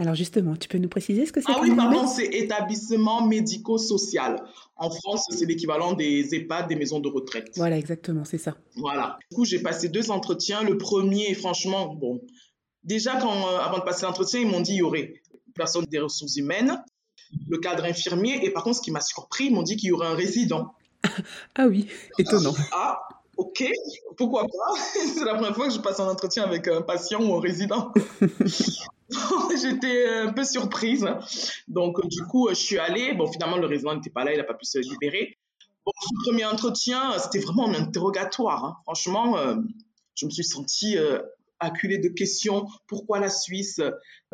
Alors 0.00 0.14
justement, 0.14 0.56
tu 0.56 0.66
peux 0.66 0.78
nous 0.78 0.88
préciser 0.88 1.26
ce 1.26 1.32
que 1.32 1.42
c'est 1.42 1.52
Ah 1.54 1.58
oui, 1.60 1.76
pardon, 1.76 2.06
c'est 2.06 2.24
établissement 2.24 3.26
médico-social. 3.26 4.42
En 4.76 4.90
France, 4.90 5.26
c'est 5.28 5.44
l'équivalent 5.44 5.92
des 5.92 6.34
EHPAD, 6.34 6.68
des 6.68 6.74
maisons 6.74 7.00
de 7.00 7.08
retraite. 7.08 7.50
Voilà, 7.56 7.76
exactement, 7.76 8.24
c'est 8.24 8.38
ça. 8.38 8.56
Voilà. 8.76 9.18
Du 9.30 9.36
coup, 9.36 9.44
j'ai 9.44 9.58
passé 9.58 9.90
deux 9.90 10.10
entretiens. 10.10 10.62
Le 10.62 10.78
premier, 10.78 11.34
franchement, 11.34 11.94
bon, 11.94 12.22
déjà 12.82 13.20
quand, 13.20 13.46
euh, 13.46 13.58
avant 13.58 13.76
de 13.76 13.82
passer 13.82 14.06
l'entretien, 14.06 14.40
ils 14.40 14.46
m'ont 14.46 14.62
dit 14.62 14.72
il 14.72 14.78
y 14.78 14.82
aurait 14.82 15.20
personne 15.54 15.84
des 15.84 15.98
ressources 15.98 16.36
humaines, 16.36 16.82
le 17.50 17.58
cadre 17.58 17.84
infirmier. 17.84 18.42
Et 18.42 18.48
par 18.48 18.64
contre, 18.64 18.78
ce 18.78 18.82
qui 18.82 18.92
m'a 18.92 19.02
surpris, 19.02 19.48
ils 19.48 19.54
m'ont 19.54 19.62
dit 19.62 19.76
qu'il 19.76 19.90
y 19.90 19.92
aurait 19.92 20.08
un 20.08 20.14
résident. 20.14 20.72
ah 21.56 21.66
oui, 21.66 21.88
étonnant. 22.18 22.54
Ah, 22.72 23.02
ok, 23.36 23.70
pourquoi 24.16 24.44
pas? 24.44 24.80
C'est 25.14 25.26
la 25.26 25.34
première 25.34 25.54
fois 25.54 25.68
que 25.68 25.74
je 25.74 25.80
passe 25.80 26.00
un 26.00 26.08
entretien 26.08 26.44
avec 26.44 26.68
un 26.68 26.80
patient 26.80 27.22
ou 27.22 27.34
un 27.34 27.40
résident. 27.40 27.92
J'étais 29.60 30.08
un 30.08 30.32
peu 30.32 30.44
surprise. 30.44 31.06
Donc, 31.68 32.06
du 32.08 32.22
coup, 32.24 32.48
je 32.50 32.54
suis 32.54 32.78
allée. 32.78 33.12
Bon, 33.14 33.30
finalement, 33.30 33.56
le 33.56 33.66
résident 33.66 33.94
n'était 33.94 34.10
pas 34.10 34.24
là, 34.24 34.32
il 34.32 34.38
n'a 34.38 34.44
pas 34.44 34.54
pu 34.54 34.64
se 34.64 34.78
libérer. 34.78 35.38
Bon, 35.84 35.92
ce 36.00 36.24
premier 36.24 36.44
entretien, 36.44 37.18
c'était 37.18 37.38
vraiment 37.38 37.68
un 37.68 37.74
interrogatoire. 37.74 38.64
Hein. 38.64 38.76
Franchement, 38.84 39.38
euh, 39.38 39.56
je 40.14 40.26
me 40.26 40.30
suis 40.30 40.44
sentie 40.44 40.98
euh, 40.98 41.20
acculé 41.58 41.98
de 41.98 42.08
questions. 42.08 42.66
Pourquoi 42.86 43.18
la 43.18 43.30
Suisse? 43.30 43.80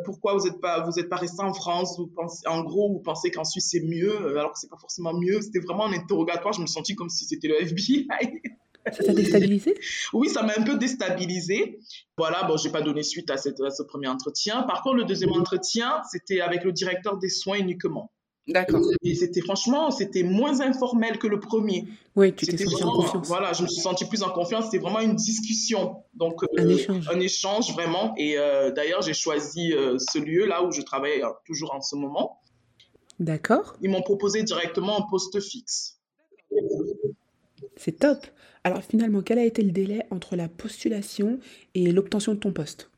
Pourquoi 0.05 0.35
vous 0.37 0.45
n'êtes 0.45 0.61
pas, 0.61 0.81
vous 0.81 0.93
pas 1.09 1.17
resté 1.17 1.43
en 1.43 1.55
France? 1.55 2.01
En 2.47 2.63
gros, 2.63 2.93
vous 2.93 3.01
pensez 3.01 3.31
qu'en 3.31 3.45
Suisse 3.45 3.69
c'est 3.71 3.81
mieux, 3.81 4.21
euh, 4.21 4.39
alors 4.39 4.53
que 4.53 4.59
c'est 4.59 4.71
pas 4.71 4.79
forcément 4.79 5.15
mieux? 5.15 5.41
C'était 5.41 5.61
vraiment 5.61 5.87
un 5.87 5.93
interrogatoire. 5.93 6.53
Je 6.53 6.61
me 6.61 6.67
sentis 6.67 6.95
comme 6.95 7.11
si 7.11 7.25
c'était 7.25 7.49
le 7.49 7.63
FBI. 7.63 8.09
Ça 8.93 9.05
t'a 9.05 9.13
déstabilisé? 9.13 9.75
Oui, 10.13 10.29
ça 10.29 10.43
m'a 10.43 10.53
un 10.57 10.63
peu 10.63 10.77
déstabilisé. 10.77 11.79
Voilà, 12.17 12.45
bon, 12.45 12.57
j'ai 12.57 12.71
pas 12.71 12.83
donné 12.83 13.03
suite 13.03 13.31
à, 13.31 13.37
cette, 13.37 13.61
à 13.61 13.71
ce 13.71 13.83
premier 13.83 14.09
entretien. 14.09 14.63
Par 14.63 14.83
contre, 14.83 14.97
le 14.97 15.05
deuxième 15.05 15.33
entretien, 15.33 16.03
c'était 16.11 16.41
avec 16.41 16.65
le 16.65 16.73
directeur 16.73 17.19
des 17.19 17.29
soins 17.29 17.59
uniquement. 17.59 18.13
D'accord. 18.49 18.81
Et 19.03 19.17
c'était 19.17 19.41
franchement, 19.41 19.91
c'était 19.91 20.23
moins 20.23 20.61
informel 20.61 21.19
que 21.19 21.27
le 21.27 21.41
premier. 21.41 21.89
Oui, 22.15 22.33
tu 22.33 22.47
t'es 22.47 22.57
senti 22.57 22.85
en 22.85 22.93
confiance. 22.93 23.27
Voilà, 23.27 23.53
je 23.53 23.65
me 23.65 23.69
suis 23.69 23.81
senti 23.81 24.05
plus 24.05 24.23
en 24.23 24.31
confiance. 24.31 24.67
C'était 24.67 24.79
vraiment 24.79 25.01
une 25.01 25.17
discussion. 25.17 25.97
Donc, 26.15 26.45
euh, 26.45 26.47
un 26.57 26.69
échange. 26.69 27.09
Un 27.13 27.19
échange, 27.19 27.73
vraiment. 27.73 28.15
Et 28.17 28.39
euh, 28.39 28.71
d'ailleurs, 28.71 29.03
j'ai 29.03 29.15
choisi 29.15 29.73
euh, 29.73 29.97
ce 29.99 30.19
lieu 30.19 30.47
là 30.47 30.63
où 30.63 30.71
je 30.71 30.83
travaille 30.83 31.23
toujours 31.45 31.75
en 31.75 31.81
ce 31.81 31.97
moment. 31.97 32.41
D'accord. 33.19 33.77
Ils 33.83 33.91
m'ont 33.91 34.03
proposé 34.03 34.45
directement 34.45 35.01
un 35.01 35.07
poste 35.11 35.41
fixe. 35.41 35.99
C'est 37.77 37.99
top. 38.01 38.27
Alors 38.65 38.83
finalement, 38.83 39.23
quel 39.23 39.39
a 39.39 39.45
été 39.45 39.63
le 39.63 39.71
délai 39.71 40.03
entre 40.11 40.35
la 40.35 40.49
postulation 40.49 41.39
et 41.75 41.93
l'obtention 41.93 42.35
de 42.35 42.39
ton 42.39 42.53
poste? 42.53 42.91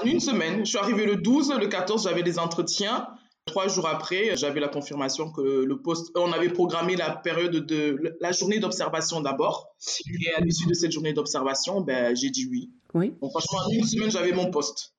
En 0.00 0.06
une 0.06 0.20
semaine. 0.20 0.60
Je 0.60 0.70
suis 0.70 0.78
arrivée 0.78 1.06
le 1.06 1.16
12, 1.16 1.54
le 1.60 1.66
14, 1.66 2.04
j'avais 2.04 2.22
des 2.22 2.38
entretiens. 2.38 3.06
Trois 3.44 3.68
jours 3.68 3.88
après, 3.88 4.36
j'avais 4.36 4.60
la 4.60 4.68
confirmation 4.68 5.30
que 5.30 5.40
le 5.40 5.82
poste, 5.82 6.12
on 6.16 6.32
avait 6.32 6.48
programmé 6.48 6.94
la 6.96 7.10
période 7.10 7.52
de 7.52 8.16
la 8.20 8.32
journée 8.32 8.60
d'observation 8.60 9.20
d'abord. 9.20 9.74
Et 10.22 10.32
à 10.34 10.40
l'issue 10.40 10.66
de 10.66 10.74
cette 10.74 10.92
journée 10.92 11.12
d'observation, 11.12 11.80
ben, 11.80 12.14
j'ai 12.14 12.30
dit 12.30 12.46
oui. 12.48 12.70
Oui. 12.94 13.12
franchement, 13.20 13.58
en 13.66 13.70
une 13.70 13.84
semaine, 13.84 14.10
j'avais 14.10 14.32
mon 14.32 14.50
poste. 14.50 14.94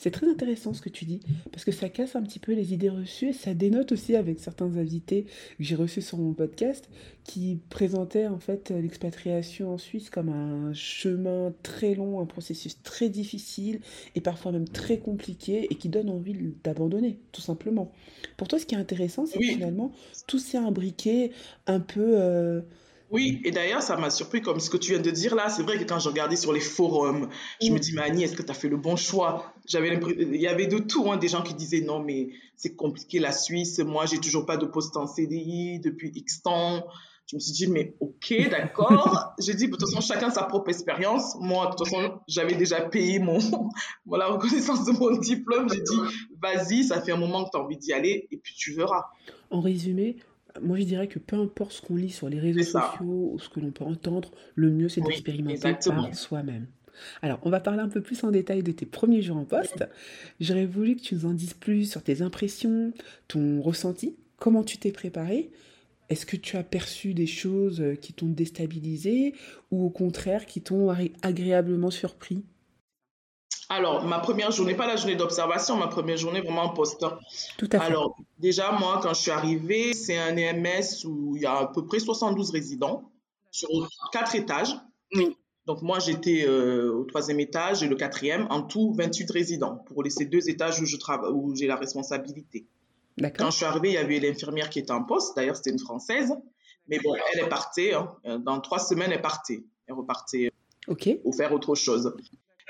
C'est 0.00 0.10
très 0.10 0.30
intéressant 0.30 0.72
ce 0.72 0.80
que 0.80 0.88
tu 0.88 1.04
dis, 1.04 1.20
parce 1.52 1.62
que 1.66 1.72
ça 1.72 1.90
casse 1.90 2.16
un 2.16 2.22
petit 2.22 2.38
peu 2.38 2.54
les 2.54 2.72
idées 2.72 2.88
reçues 2.88 3.28
et 3.28 3.32
ça 3.34 3.52
dénote 3.52 3.92
aussi 3.92 4.16
avec 4.16 4.40
certains 4.40 4.78
invités 4.78 5.24
que 5.24 5.62
j'ai 5.62 5.74
reçus 5.74 6.00
sur 6.00 6.16
mon 6.16 6.32
podcast 6.32 6.88
qui 7.24 7.58
présentaient 7.68 8.26
en 8.26 8.38
fait 8.38 8.70
l'expatriation 8.70 9.74
en 9.74 9.76
Suisse 9.76 10.08
comme 10.08 10.30
un 10.30 10.72
chemin 10.72 11.52
très 11.62 11.94
long, 11.94 12.18
un 12.18 12.24
processus 12.24 12.82
très 12.82 13.10
difficile 13.10 13.82
et 14.14 14.22
parfois 14.22 14.52
même 14.52 14.66
très 14.66 14.96
compliqué 14.96 15.66
et 15.68 15.74
qui 15.74 15.90
donne 15.90 16.08
envie 16.08 16.34
d'abandonner, 16.64 17.18
tout 17.32 17.42
simplement. 17.42 17.92
Pour 18.38 18.48
toi, 18.48 18.58
ce 18.58 18.64
qui 18.64 18.76
est 18.76 18.78
intéressant, 18.78 19.26
c'est 19.26 19.38
que 19.38 19.44
finalement 19.44 19.92
tout 20.26 20.38
s'est 20.38 20.56
imbriqué 20.56 21.30
un 21.66 21.80
peu. 21.80 22.18
Euh, 22.18 22.62
oui, 23.10 23.40
et 23.44 23.50
d'ailleurs, 23.50 23.82
ça 23.82 23.96
m'a 23.96 24.08
surpris 24.08 24.40
comme 24.40 24.60
ce 24.60 24.70
que 24.70 24.76
tu 24.76 24.92
viens 24.92 25.00
de 25.00 25.10
dire 25.10 25.34
là. 25.34 25.48
C'est 25.48 25.62
vrai 25.62 25.78
que 25.78 25.84
quand 25.84 25.98
je 25.98 26.08
regardais 26.08 26.36
sur 26.36 26.52
les 26.52 26.60
forums, 26.60 27.28
je 27.60 27.70
me 27.72 27.78
dis, 27.78 27.92
mais 27.92 28.02
Annie, 28.02 28.22
est-ce 28.22 28.36
que 28.36 28.42
tu 28.42 28.50
as 28.50 28.54
fait 28.54 28.68
le 28.68 28.76
bon 28.76 28.94
choix? 28.94 29.52
J'avais 29.66 29.98
Il 30.16 30.40
y 30.40 30.46
avait 30.46 30.68
de 30.68 30.78
tout, 30.78 31.10
hein, 31.10 31.16
des 31.16 31.28
gens 31.28 31.42
qui 31.42 31.54
disaient, 31.54 31.80
non, 31.80 31.98
mais 32.00 32.28
c'est 32.56 32.76
compliqué 32.76 33.18
la 33.18 33.32
Suisse. 33.32 33.80
Moi, 33.80 34.06
j'ai 34.06 34.18
toujours 34.18 34.46
pas 34.46 34.56
de 34.56 34.66
poste 34.66 34.96
en 34.96 35.08
CDI 35.08 35.80
depuis 35.80 36.12
X 36.14 36.42
temps. 36.42 36.86
Je 37.26 37.36
me 37.36 37.40
suis 37.40 37.52
dit, 37.52 37.66
mais 37.68 37.94
ok, 38.00 38.48
d'accord. 38.50 39.34
J'ai 39.38 39.54
dit, 39.54 39.66
de 39.66 39.76
toute 39.76 39.88
façon, 39.88 40.00
chacun 40.00 40.30
sa 40.30 40.42
propre 40.42 40.70
expérience. 40.70 41.36
Moi, 41.38 41.66
de 41.66 41.76
toute 41.76 41.88
façon, 41.88 42.20
j'avais 42.26 42.54
déjà 42.54 42.80
payé 42.80 43.20
mon, 43.20 43.38
la 44.10 44.26
reconnaissance 44.26 44.84
de 44.84 44.92
mon 44.92 45.16
diplôme. 45.16 45.68
J'ai 45.72 45.80
dit, 45.80 46.00
vas-y, 46.42 46.82
ça 46.82 47.00
fait 47.00 47.12
un 47.12 47.16
moment 47.16 47.44
que 47.44 47.50
tu 47.50 47.56
as 47.56 47.60
envie 47.60 47.76
d'y 47.76 47.92
aller 47.92 48.26
et 48.32 48.36
puis 48.36 48.54
tu 48.56 48.74
verras. 48.74 49.04
En 49.50 49.60
résumé, 49.60 50.16
moi, 50.60 50.78
je 50.78 50.84
dirais 50.84 51.08
que 51.08 51.18
peu 51.18 51.36
importe 51.36 51.72
ce 51.72 51.82
qu'on 51.82 51.96
lit 51.96 52.10
sur 52.10 52.28
les 52.28 52.40
réseaux 52.40 52.62
sociaux 52.62 53.30
ou 53.32 53.38
ce 53.38 53.48
que 53.48 53.60
l'on 53.60 53.70
peut 53.70 53.84
entendre, 53.84 54.30
le 54.54 54.70
mieux, 54.70 54.88
c'est 54.88 55.00
d'expérimenter 55.00 55.74
par 55.86 56.14
soi-même. 56.14 56.66
Alors, 57.22 57.38
on 57.42 57.50
va 57.50 57.60
parler 57.60 57.80
un 57.80 57.88
peu 57.88 58.00
plus 58.00 58.24
en 58.24 58.30
détail 58.30 58.62
de 58.62 58.72
tes 58.72 58.86
premiers 58.86 59.22
jours 59.22 59.36
en 59.36 59.44
poste. 59.44 59.84
J'aurais 60.40 60.66
voulu 60.66 60.96
que 60.96 61.02
tu 61.02 61.14
nous 61.14 61.26
en 61.26 61.32
dises 61.32 61.54
plus 61.54 61.90
sur 61.90 62.02
tes 62.02 62.22
impressions, 62.22 62.92
ton 63.28 63.60
ressenti, 63.60 64.16
comment 64.38 64.64
tu 64.64 64.78
t'es 64.78 64.92
préparé? 64.92 65.50
Est-ce 66.08 66.26
que 66.26 66.36
tu 66.36 66.56
as 66.56 66.64
perçu 66.64 67.14
des 67.14 67.28
choses 67.28 67.80
euh, 67.80 67.94
qui 67.94 68.12
t'ont 68.12 68.26
déstabilisé 68.26 69.34
ou 69.70 69.84
au 69.84 69.90
contraire 69.90 70.44
qui 70.44 70.60
t'ont 70.60 70.92
agréablement 71.22 71.90
surpris? 71.90 72.44
Alors, 73.70 74.04
ma 74.04 74.18
première 74.18 74.50
journée, 74.50 74.74
pas 74.74 74.88
la 74.88 74.96
journée 74.96 75.14
d'observation, 75.14 75.76
ma 75.76 75.86
première 75.86 76.16
journée 76.16 76.40
vraiment 76.40 76.64
en 76.64 76.70
poste. 76.70 77.06
Tout 77.56 77.68
à 77.70 77.78
fait. 77.78 77.86
Alors, 77.86 78.16
déjà, 78.36 78.72
moi, 78.72 78.98
quand 79.00 79.14
je 79.14 79.20
suis 79.20 79.30
arrivée, 79.30 79.92
c'est 79.92 80.18
un 80.18 80.36
EMS 80.36 81.04
où 81.04 81.36
il 81.36 81.42
y 81.42 81.46
a 81.46 81.56
à 81.56 81.66
peu 81.68 81.86
près 81.86 82.00
72 82.00 82.50
résidents 82.50 83.08
sur 83.52 83.68
quatre 84.12 84.34
étages. 84.34 84.74
Oui. 85.14 85.36
Donc, 85.66 85.82
moi, 85.82 86.00
j'étais 86.00 86.44
euh, 86.48 86.92
au 86.92 87.04
troisième 87.04 87.38
étage 87.38 87.84
et 87.84 87.86
le 87.86 87.94
quatrième, 87.94 88.48
en 88.50 88.62
tout 88.62 88.92
28 88.92 89.30
résidents 89.30 89.76
pour 89.86 90.02
ces 90.08 90.24
deux 90.24 90.50
étages 90.50 90.80
où 90.80 90.84
je 90.84 90.96
travaille, 90.96 91.30
où 91.30 91.54
j'ai 91.54 91.68
la 91.68 91.76
responsabilité. 91.76 92.66
Quand 93.38 93.52
je 93.52 93.56
suis 93.56 93.66
arrivée, 93.66 93.90
il 93.90 93.94
y 93.94 93.98
avait 93.98 94.18
l'infirmière 94.18 94.68
qui 94.68 94.80
était 94.80 94.90
en 94.90 95.04
poste. 95.04 95.36
D'ailleurs, 95.36 95.54
c'était 95.54 95.70
une 95.70 95.78
Française. 95.78 96.34
Mais 96.88 96.98
bon, 96.98 97.14
elle 97.32 97.44
est 97.44 97.48
partie. 97.48 97.92
Hein. 97.92 98.40
Dans 98.40 98.60
trois 98.60 98.80
semaines, 98.80 99.12
elle 99.12 99.22
partait. 99.22 99.62
Elle 99.86 99.94
repartait 99.94 100.50
pour 101.22 101.36
faire 101.36 101.52
autre 101.52 101.76
chose. 101.76 102.12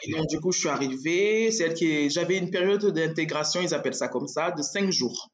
Et 0.02 0.12
donc, 0.12 0.26
du 0.28 0.40
coup, 0.40 0.52
je 0.52 0.60
suis 0.60 0.68
arrivée. 0.68 1.50
Qui 1.76 2.10
J'avais 2.10 2.38
une 2.38 2.50
période 2.50 2.84
d'intégration, 2.86 3.60
ils 3.60 3.74
appellent 3.74 3.94
ça 3.94 4.08
comme 4.08 4.28
ça, 4.28 4.50
de 4.50 4.62
cinq 4.62 4.90
jours. 4.90 5.28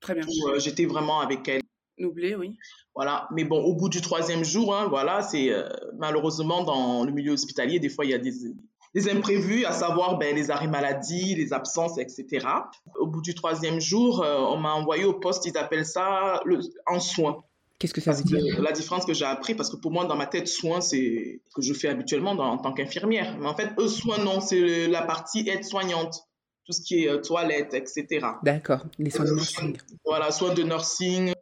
Très 0.00 0.14
bien. 0.14 0.24
Euh, 0.48 0.58
j'étais 0.58 0.86
vraiment 0.86 1.20
avec 1.20 1.46
elle. 1.48 1.62
Noublé, 1.98 2.34
oui. 2.34 2.56
Voilà. 2.94 3.28
Mais 3.32 3.44
bon, 3.44 3.62
au 3.62 3.74
bout 3.74 3.88
du 3.88 4.00
troisième 4.00 4.44
jour, 4.44 4.74
hein, 4.74 4.88
voilà, 4.88 5.22
c'est 5.22 5.50
euh, 5.50 5.68
malheureusement 5.98 6.64
dans 6.64 7.04
le 7.04 7.12
milieu 7.12 7.32
hospitalier, 7.32 7.78
des 7.78 7.90
fois, 7.90 8.06
il 8.06 8.10
y 8.10 8.14
a 8.14 8.18
des, 8.18 8.32
des 8.94 9.10
imprévus, 9.10 9.64
à 9.66 9.72
savoir 9.72 10.16
ben, 10.16 10.34
les 10.34 10.50
arrêts 10.50 10.66
maladie, 10.66 11.34
les 11.34 11.52
absences, 11.52 11.98
etc. 11.98 12.46
Au 12.98 13.06
bout 13.06 13.20
du 13.20 13.34
troisième 13.34 13.80
jour, 13.80 14.22
euh, 14.22 14.38
on 14.38 14.56
m'a 14.56 14.72
envoyé 14.72 15.04
au 15.04 15.12
poste, 15.12 15.44
ils 15.44 15.56
appellent 15.58 15.86
ça 15.86 16.40
le, 16.46 16.60
en 16.86 17.00
soins. 17.00 17.44
Qu'est-ce 17.80 17.94
que 17.94 18.02
ça 18.02 18.12
veut 18.12 18.22
dire? 18.22 18.60
La 18.60 18.72
différence 18.72 19.06
que 19.06 19.14
j'ai 19.14 19.24
appris, 19.24 19.54
parce 19.54 19.70
que 19.70 19.76
pour 19.76 19.90
moi, 19.90 20.04
dans 20.04 20.14
ma 20.14 20.26
tête, 20.26 20.46
soins, 20.46 20.82
c'est 20.82 21.40
ce 21.48 21.54
que 21.54 21.62
je 21.62 21.72
fais 21.72 21.88
habituellement 21.88 22.32
en 22.32 22.58
tant 22.58 22.74
qu'infirmière. 22.74 23.38
Mais 23.40 23.46
en 23.46 23.56
fait, 23.56 23.70
eux, 23.78 23.88
soins, 23.88 24.18
non, 24.18 24.42
c'est 24.42 24.86
la 24.86 25.00
partie 25.00 25.48
aide-soignante. 25.48 26.14
Tout 26.66 26.72
ce 26.72 26.82
qui 26.82 27.04
est 27.04 27.08
euh, 27.08 27.18
toilette, 27.18 27.72
etc. 27.72 28.26
D'accord, 28.42 28.84
les 28.98 29.10
soins 29.10 29.24
de 29.24 29.32
nursing. 29.32 29.78
Voilà, 30.04 30.30
soins 30.30 30.52
de 30.52 30.62
nursing. 30.62 31.32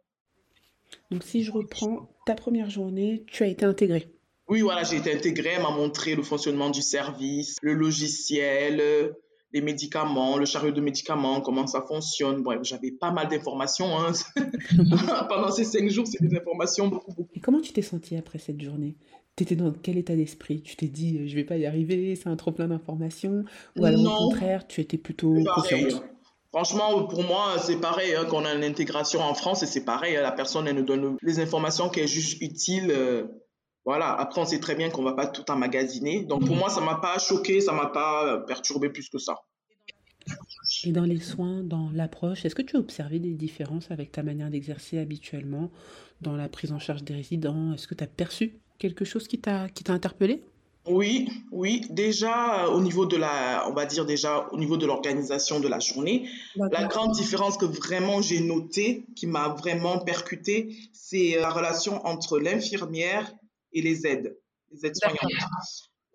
Donc, 1.11 1.23
si 1.23 1.43
je 1.43 1.51
reprends 1.51 2.09
ta 2.25 2.35
première 2.35 2.69
journée, 2.69 3.25
tu 3.27 3.43
as 3.43 3.47
été 3.47 3.65
intégrée 3.65 4.07
oui, 4.49 4.61
voilà, 4.61 4.81
j'ai 4.81 4.97
été 4.97 5.13
intégrée, 5.13 5.51
elle 5.57 5.61
m'a 5.61 5.69
montré 5.69 6.15
le 6.15 6.23
fonctionnement 6.23 6.71
du 6.71 6.81
service, 6.81 7.57
le 7.61 7.73
logiciel, 7.73 9.13
les 9.51 9.61
médicaments, 9.61 10.37
le 10.37 10.45
chariot 10.45 10.71
de 10.71 10.81
médicaments, 10.81 11.41
comment 11.41 11.67
ça 11.67 11.81
fonctionne. 11.81 12.43
Bref, 12.43 12.59
j'avais 12.63 12.91
pas 12.91 13.11
mal 13.11 13.27
d'informations. 13.27 13.99
Hein. 13.99 14.11
Pendant 15.29 15.51
ces 15.51 15.63
cinq 15.63 15.89
jours, 15.89 16.05
c'est 16.07 16.21
des 16.21 16.35
informations 16.37 16.87
beaucoup, 16.87 17.13
beaucoup. 17.13 17.31
Et 17.33 17.39
comment 17.39 17.61
tu 17.61 17.73
t'es 17.73 17.81
sentie 17.81 18.15
après 18.15 18.39
cette 18.39 18.61
journée? 18.61 18.95
Tu 19.35 19.43
étais 19.43 19.55
dans 19.55 19.71
quel 19.71 19.97
état 19.97 20.15
d'esprit? 20.15 20.61
Tu 20.61 20.75
t'es 20.75 20.87
dit, 20.87 21.27
je 21.27 21.35
vais 21.35 21.45
pas 21.45 21.57
y 21.57 21.65
arriver, 21.65 22.15
c'est 22.15 22.27
un 22.27 22.35
trop 22.35 22.51
plein 22.51 22.67
d'informations? 22.67 23.45
Ou 23.77 23.85
alors 23.85 24.01
au 24.01 24.29
contraire, 24.29 24.67
tu 24.67 24.81
étais 24.81 24.97
plutôt 24.97 25.35
confiante 25.55 26.03
Franchement, 26.51 27.03
pour 27.03 27.23
moi, 27.23 27.59
c'est 27.59 27.79
pareil 27.79 28.15
hein, 28.15 28.25
qu'on 28.25 28.43
a 28.43 28.53
une 28.55 28.63
intégration 28.63 29.21
en 29.21 29.35
France 29.35 29.61
et 29.61 29.67
c'est 29.67 29.85
pareil. 29.85 30.17
Hein, 30.17 30.23
la 30.23 30.31
personne, 30.31 30.67
elle 30.67 30.77
nous 30.77 30.83
donne 30.83 31.15
les 31.21 31.39
informations 31.39 31.89
qu'elle 31.89 32.07
juge 32.07 32.37
utiles. 32.41 32.89
Euh, 32.89 33.27
voilà, 33.89 34.13
après 34.13 34.39
on 34.39 34.45
sait 34.45 34.59
très 34.59 34.75
bien 34.75 34.91
qu'on 34.91 35.01
va 35.01 35.13
pas 35.13 35.25
tout 35.25 35.49
emmagasiner. 35.49 36.23
Donc 36.23 36.45
pour 36.45 36.55
mm. 36.55 36.59
moi, 36.59 36.69
ça 36.69 36.79
m'a 36.79 36.93
pas 36.93 37.17
choqué, 37.17 37.59
ça 37.59 37.73
m'a 37.73 37.87
pas 37.87 38.37
perturbé 38.45 38.87
plus 38.87 39.09
que 39.09 39.17
ça. 39.17 39.41
Et 40.83 40.91
dans 40.91 41.05
les 41.05 41.19
soins, 41.19 41.63
dans 41.63 41.89
l'approche, 41.95 42.45
est-ce 42.45 42.53
que 42.53 42.61
tu 42.61 42.77
as 42.77 42.79
observé 42.79 43.17
des 43.17 43.33
différences 43.33 43.89
avec 43.89 44.11
ta 44.11 44.21
manière 44.21 44.51
d'exercer 44.51 44.99
habituellement 44.99 45.71
dans 46.21 46.35
la 46.35 46.49
prise 46.49 46.71
en 46.71 46.77
charge 46.77 47.03
des 47.03 47.15
résidents? 47.15 47.73
Est-ce 47.73 47.87
que 47.87 47.95
tu 47.95 48.03
as 48.03 48.07
perçu 48.07 48.59
quelque 48.77 49.05
chose 49.05 49.27
qui 49.27 49.39
t'a 49.39 49.67
qui 49.69 49.83
t'a 49.83 49.93
interpellé? 49.93 50.43
Oui, 50.85 51.27
oui. 51.51 51.81
Déjà, 51.89 52.67
au 52.69 52.81
niveau 52.81 53.07
de 53.07 53.17
la, 53.17 53.65
on 53.69 53.73
va 53.73 53.87
dire 53.87 54.05
déjà 54.05 54.47
au 54.51 54.59
niveau 54.59 54.77
de 54.77 54.85
l'organisation 54.85 55.59
de 55.59 55.67
la 55.67 55.79
journée, 55.79 56.29
la 56.55 56.85
grande 56.85 57.13
différence 57.13 57.57
que 57.57 57.65
vraiment 57.65 58.21
j'ai 58.21 58.39
notée, 58.39 59.07
qui 59.15 59.25
m'a 59.25 59.47
vraiment 59.49 59.97
percuté, 59.97 60.75
c'est 60.93 61.39
la 61.39 61.49
relation 61.49 62.05
entre 62.05 62.37
l'infirmière 62.37 63.33
et 63.73 63.81
les 63.81 64.05
aides, 64.07 64.37
les 64.71 64.85
aides 64.85 64.95
soignantes. 64.95 65.19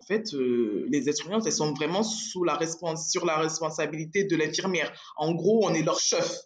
En 0.01 0.05
fait, 0.05 0.33
euh, 0.33 0.85
les 0.89 1.09
aides 1.09 1.15
soignantes, 1.15 1.45
elles 1.45 1.51
sont 1.51 1.73
vraiment 1.73 2.03
sous 2.03 2.43
la 2.43 2.59
sur 2.97 3.25
la 3.25 3.37
responsabilité 3.37 4.23
de 4.23 4.35
l'infirmière. 4.35 4.93
En 5.17 5.33
gros, 5.33 5.65
on 5.65 5.73
est 5.73 5.81
leur 5.81 5.99
chef. 5.99 6.41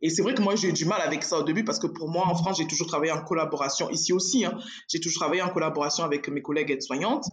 Et 0.00 0.10
c'est 0.10 0.22
vrai 0.22 0.34
que 0.34 0.42
moi, 0.42 0.56
j'ai 0.56 0.68
eu 0.68 0.72
du 0.72 0.84
mal 0.84 1.00
avec 1.00 1.22
ça 1.22 1.38
au 1.38 1.44
début 1.44 1.64
parce 1.64 1.78
que 1.78 1.86
pour 1.86 2.08
moi, 2.08 2.26
en 2.26 2.34
France, 2.34 2.58
j'ai 2.58 2.66
toujours 2.66 2.88
travaillé 2.88 3.12
en 3.12 3.22
collaboration, 3.22 3.88
ici 3.90 4.12
aussi, 4.12 4.44
hein, 4.44 4.58
j'ai 4.88 4.98
toujours 4.98 5.20
travaillé 5.20 5.42
en 5.42 5.50
collaboration 5.50 6.02
avec 6.02 6.28
mes 6.28 6.42
collègues 6.42 6.72
aides-soignantes. 6.72 7.24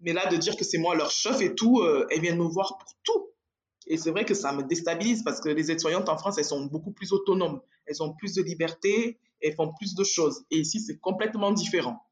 Mais 0.00 0.12
là, 0.12 0.26
de 0.26 0.36
dire 0.36 0.54
que 0.54 0.64
c'est 0.64 0.78
moi 0.78 0.94
leur 0.94 1.10
chef 1.10 1.40
et 1.40 1.54
tout, 1.54 1.80
euh, 1.80 2.06
elles 2.10 2.20
viennent 2.20 2.38
me 2.38 2.44
voir 2.44 2.76
pour 2.78 2.90
tout. 3.02 3.30
Et 3.86 3.96
c'est 3.96 4.10
vrai 4.10 4.26
que 4.26 4.34
ça 4.34 4.52
me 4.52 4.62
déstabilise 4.62 5.22
parce 5.22 5.40
que 5.40 5.48
les 5.48 5.70
aides-soignantes 5.70 6.10
en 6.10 6.18
France, 6.18 6.36
elles 6.36 6.44
sont 6.44 6.66
beaucoup 6.66 6.92
plus 6.92 7.12
autonomes. 7.12 7.60
Elles 7.86 8.02
ont 8.02 8.12
plus 8.12 8.34
de 8.34 8.42
liberté, 8.42 9.18
elles 9.40 9.54
font 9.54 9.72
plus 9.78 9.94
de 9.94 10.04
choses. 10.04 10.44
Et 10.50 10.58
ici, 10.58 10.80
c'est 10.80 10.98
complètement 10.98 11.52
différent. 11.52 12.04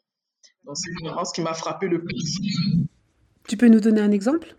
Donc, 0.65 0.76
c'est 0.76 0.91
vraiment 1.03 1.25
ce 1.25 1.33
qui 1.33 1.41
m'a 1.41 1.55
frappé 1.55 1.88
le 1.88 2.03
plus. 2.03 2.41
Tu 3.49 3.57
peux 3.57 3.69
nous 3.69 3.81
donner 3.81 4.00
un 4.00 4.11
exemple? 4.11 4.57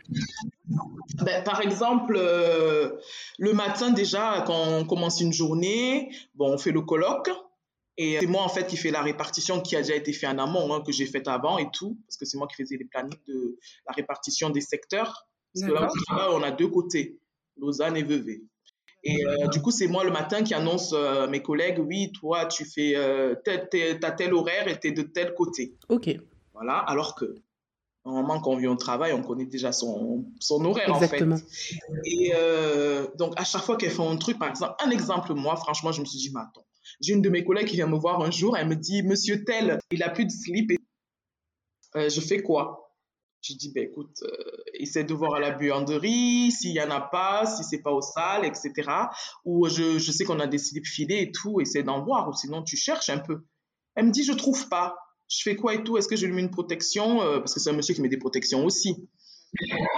Ben, 1.23 1.43
Par 1.43 1.61
exemple, 1.61 2.15
euh, 2.17 2.91
le 3.37 3.53
matin 3.53 3.91
déjà, 3.91 4.43
quand 4.45 4.67
on 4.67 4.85
commence 4.85 5.19
une 5.19 5.33
journée, 5.33 6.09
bon, 6.35 6.53
on 6.53 6.57
fait 6.57 6.71
le 6.71 6.81
colloque. 6.81 7.29
Et 7.97 8.17
c'est 8.19 8.27
moi, 8.27 8.43
en 8.43 8.49
fait, 8.49 8.67
qui 8.67 8.77
fais 8.77 8.91
la 8.91 9.01
répartition 9.01 9.59
qui 9.59 9.75
a 9.75 9.81
déjà 9.81 9.95
été 9.95 10.13
fait 10.13 10.27
en 10.27 10.37
amont, 10.37 10.71
hein, 10.73 10.83
que 10.85 10.91
j'ai 10.91 11.07
fait 11.07 11.27
avant 11.27 11.57
et 11.57 11.67
tout, 11.73 11.97
parce 12.07 12.15
que 12.15 12.25
c'est 12.25 12.37
moi 12.37 12.47
qui 12.47 12.55
faisais 12.55 12.77
les 12.77 12.85
plannings 12.85 13.19
de 13.27 13.57
la 13.87 13.93
répartition 13.93 14.51
des 14.51 14.61
secteurs. 14.61 15.27
Parce 15.53 15.65
que 15.65 15.73
là, 15.73 15.89
on 16.31 16.43
a 16.43 16.51
deux 16.51 16.67
côtés, 16.67 17.19
Lausanne 17.57 17.97
et 17.97 18.03
Vevey. 18.03 18.43
Et 19.03 19.25
euh, 19.25 19.47
du 19.47 19.61
coup, 19.61 19.71
c'est 19.71 19.87
moi 19.87 20.03
le 20.03 20.11
matin 20.11 20.43
qui 20.43 20.53
annonce 20.53 20.93
euh, 20.93 21.23
à 21.23 21.27
mes 21.27 21.41
collègues, 21.41 21.79
oui, 21.79 22.11
toi, 22.11 22.45
tu 22.45 22.65
fais 22.65 22.95
euh, 22.95 23.35
tel, 23.43 23.67
tel, 23.69 23.99
tel 23.99 24.33
horaire 24.33 24.67
et 24.67 24.79
tu 24.79 24.87
es 24.87 24.91
de 24.91 25.03
tel 25.03 25.33
côté. 25.33 25.75
OK. 25.89 26.09
Voilà, 26.53 26.77
alors 26.79 27.15
que 27.15 27.35
normalement, 28.03 28.41
quand 28.41 28.51
on 28.51 28.57
vient 28.57 28.71
au 28.71 28.75
travail, 28.75 29.13
on 29.13 29.21
connaît 29.21 29.45
déjà 29.45 29.71
son, 29.71 30.25
son 30.39 30.63
horaire, 30.65 30.89
Exactement. 30.89 31.35
en 31.35 31.37
fait. 31.37 31.77
Et 32.05 32.31
donc, 33.17 33.33
à 33.35 33.43
chaque 33.43 33.61
fois 33.61 33.77
qu'elle 33.77 33.91
fait 33.91 34.01
un 34.01 34.17
truc, 34.17 34.39
par 34.39 34.49
exemple, 34.49 34.73
un 34.83 34.89
exemple, 34.89 35.33
moi, 35.33 35.55
franchement, 35.55 35.91
je 35.91 36.01
me 36.01 36.05
suis 36.05 36.17
dit, 36.17 36.31
mais 36.33 36.41
attends, 36.41 36.65
j'ai 37.01 37.13
une 37.13 37.21
de 37.21 37.29
mes 37.29 37.43
collègues 37.43 37.67
qui 37.67 37.75
vient 37.75 37.87
me 37.87 37.97
voir 37.97 38.21
un 38.21 38.31
jour, 38.31 38.57
elle 38.57 38.67
me 38.67 38.75
dit, 38.75 39.03
monsieur 39.03 39.43
tel, 39.43 39.77
il 39.91 40.01
a 40.01 40.09
plus 40.09 40.25
de 40.25 40.31
slip. 40.31 40.71
Et... 40.71 42.09
je 42.09 42.21
fais 42.21 42.41
quoi? 42.41 42.86
Je 43.53 43.57
dis, 43.57 43.71
ben 43.71 43.83
écoute, 43.83 44.23
euh, 44.23 44.63
essaie 44.73 45.03
de 45.03 45.13
voir 45.13 45.35
à 45.35 45.39
la 45.39 45.51
buanderie, 45.51 46.51
s'il 46.51 46.71
n'y 46.71 46.81
en 46.81 46.89
a 46.89 47.01
pas, 47.01 47.45
si 47.45 47.63
c'est 47.63 47.81
pas 47.81 47.91
au 47.91 48.01
sale, 48.01 48.45
etc. 48.45 48.71
Ou 49.45 49.67
je, 49.69 49.99
je 49.99 50.11
sais 50.11 50.23
qu'on 50.23 50.39
a 50.39 50.47
des 50.47 50.57
slips 50.57 50.85
filés 50.85 51.21
et 51.21 51.31
tout, 51.31 51.61
essaie 51.61 51.83
d'en 51.83 52.03
voir, 52.03 52.27
ou 52.29 52.33
sinon 52.33 52.63
tu 52.63 52.77
cherches 52.77 53.09
un 53.09 53.19
peu. 53.19 53.43
Elle 53.95 54.07
me 54.07 54.11
dit, 54.11 54.23
je 54.23 54.33
trouve 54.33 54.67
pas. 54.69 54.95
Je 55.29 55.41
fais 55.43 55.55
quoi 55.55 55.73
et 55.73 55.83
tout? 55.83 55.97
Est-ce 55.97 56.07
que 56.07 56.15
je 56.15 56.25
lui 56.25 56.33
mets 56.33 56.41
une 56.41 56.51
protection? 56.51 57.21
Euh, 57.21 57.39
Parce 57.39 57.53
que 57.53 57.59
c'est 57.59 57.69
un 57.69 57.73
monsieur 57.73 57.93
qui 57.93 58.01
met 58.01 58.09
des 58.09 58.17
protections 58.17 58.63
aussi. 58.65 59.09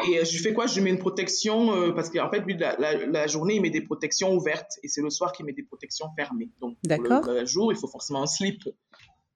Et 0.08 0.20
euh, 0.20 0.26
je 0.26 0.38
fais 0.38 0.54
quoi? 0.54 0.68
Je 0.68 0.76
lui 0.76 0.82
mets 0.82 0.90
une 0.92 1.00
protection 1.00 1.94
parce 1.94 2.10
qu'en 2.10 2.30
fait, 2.30 2.40
lui, 2.42 2.58
la, 2.58 2.76
la, 2.78 3.28
journée, 3.28 3.56
il 3.56 3.62
met 3.62 3.70
des 3.70 3.82
protections 3.82 4.34
ouvertes 4.34 4.72
et 4.84 4.88
c'est 4.88 5.02
le 5.02 5.10
soir 5.10 5.32
qu'il 5.32 5.46
met 5.46 5.54
des 5.54 5.64
protections 5.64 6.08
fermées. 6.16 6.50
Donc, 6.62 6.78
le, 6.84 7.40
le, 7.40 7.46
jour, 7.46 7.72
il 7.72 7.78
faut 7.78 7.88
forcément 7.88 8.24
un 8.24 8.28
slip. 8.28 8.64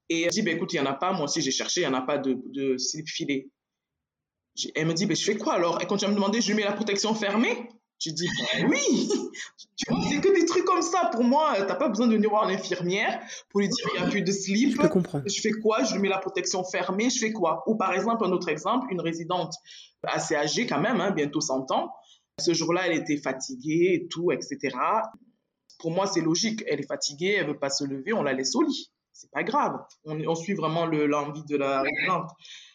Et 0.10 0.26
je 0.26 0.30
dis, 0.30 0.42
ben, 0.42 0.56
écoute, 0.56 0.74
il 0.74 0.82
n'y 0.82 0.88
en 0.88 0.90
a 0.90 0.94
pas. 0.94 1.14
Moi 1.14 1.24
aussi, 1.24 1.42
j'ai 1.42 1.52
cherché, 1.52 1.82
il 1.82 1.88
n'y 1.88 1.90
en 1.90 1.98
a 1.98 2.02
pas 2.02 2.18
de, 2.18 2.38
de 2.46 2.78
slip 2.78 3.08
filé. 3.08 3.50
Elle 4.76 4.88
me 4.88 4.94
dit, 4.94 5.06
ben, 5.06 5.16
je 5.16 5.24
fais 5.24 5.38
quoi 5.38 5.54
alors? 5.54 5.80
Elle 5.82 5.88
continue 5.88 6.10
à 6.10 6.12
me 6.12 6.16
demander, 6.16 6.42
je 6.42 6.54
mets 6.54 6.64
la 6.64 6.74
protection 6.74 7.14
fermée 7.16 7.70
Je 8.00 8.12
dis, 8.12 8.28
ben 8.54 8.68
oui 8.70 9.10
C'est 9.78 10.22
que 10.22 10.34
des 10.34 10.46
trucs 10.46 10.66
comme 10.66 10.82
ça. 10.82 11.10
Pour 11.12 11.24
moi, 11.24 11.54
tu 11.56 11.62
n'as 11.62 11.76
pas 11.76 11.90
besoin 11.90 12.08
de 12.08 12.14
venir 12.14 12.30
voir 12.30 12.48
l'infirmière 12.48 13.20
pour 13.50 13.62
lui 13.62 13.68
dire, 13.68 13.86
il 13.94 14.02
n'y 14.02 14.08
a 14.08 14.10
plus 14.10 14.22
de 14.22 14.32
slip. 14.32 14.80
Je 14.82 14.88
comprends. 14.88 15.22
Je 15.26 15.42
fais 15.42 15.52
quoi? 15.52 15.84
Je 15.84 15.94
lui 15.94 16.02
mets 16.02 16.10
la 16.10 16.20
protection 16.20 16.64
fermée, 16.64 17.10
je 17.10 17.20
fais 17.20 17.32
quoi? 17.32 17.64
Ou 17.68 17.76
par 17.76 17.94
exemple, 17.94 18.24
un 18.26 18.32
autre 18.32 18.50
exemple, 18.50 18.88
une 18.92 19.02
résidente 19.02 19.54
assez 20.04 20.36
âgée 20.36 20.68
quand 20.68 20.80
même, 20.80 21.02
hein, 21.02 21.12
bientôt 21.12 21.42
100 21.42 21.72
ans. 21.72 21.92
Ce 22.40 22.54
jour-là, 22.54 22.88
elle 22.88 22.98
était 22.98 23.18
fatiguée 23.18 23.92
et 23.94 24.08
tout, 24.08 24.32
etc. 24.32 24.76
Pour 25.80 25.92
moi, 25.92 26.08
c'est 26.08 26.22
logique. 26.22 26.64
Elle 26.68 26.80
est 26.80 26.88
fatiguée, 26.88 27.36
elle 27.40 27.48
veut 27.48 27.60
pas 27.60 27.70
se 27.70 27.84
lever, 27.84 28.14
on 28.14 28.24
la 28.24 28.34
laisse 28.34 28.56
au 28.56 28.62
lit. 28.62 28.92
c'est 29.12 29.32
pas 29.32 29.44
grave. 29.44 29.80
On, 30.06 30.20
on 30.26 30.36
suit 30.36 30.54
vraiment 30.54 30.86
l'envie 30.86 31.44
de 31.46 31.58
la 31.58 31.82
résidente. 31.82 32.30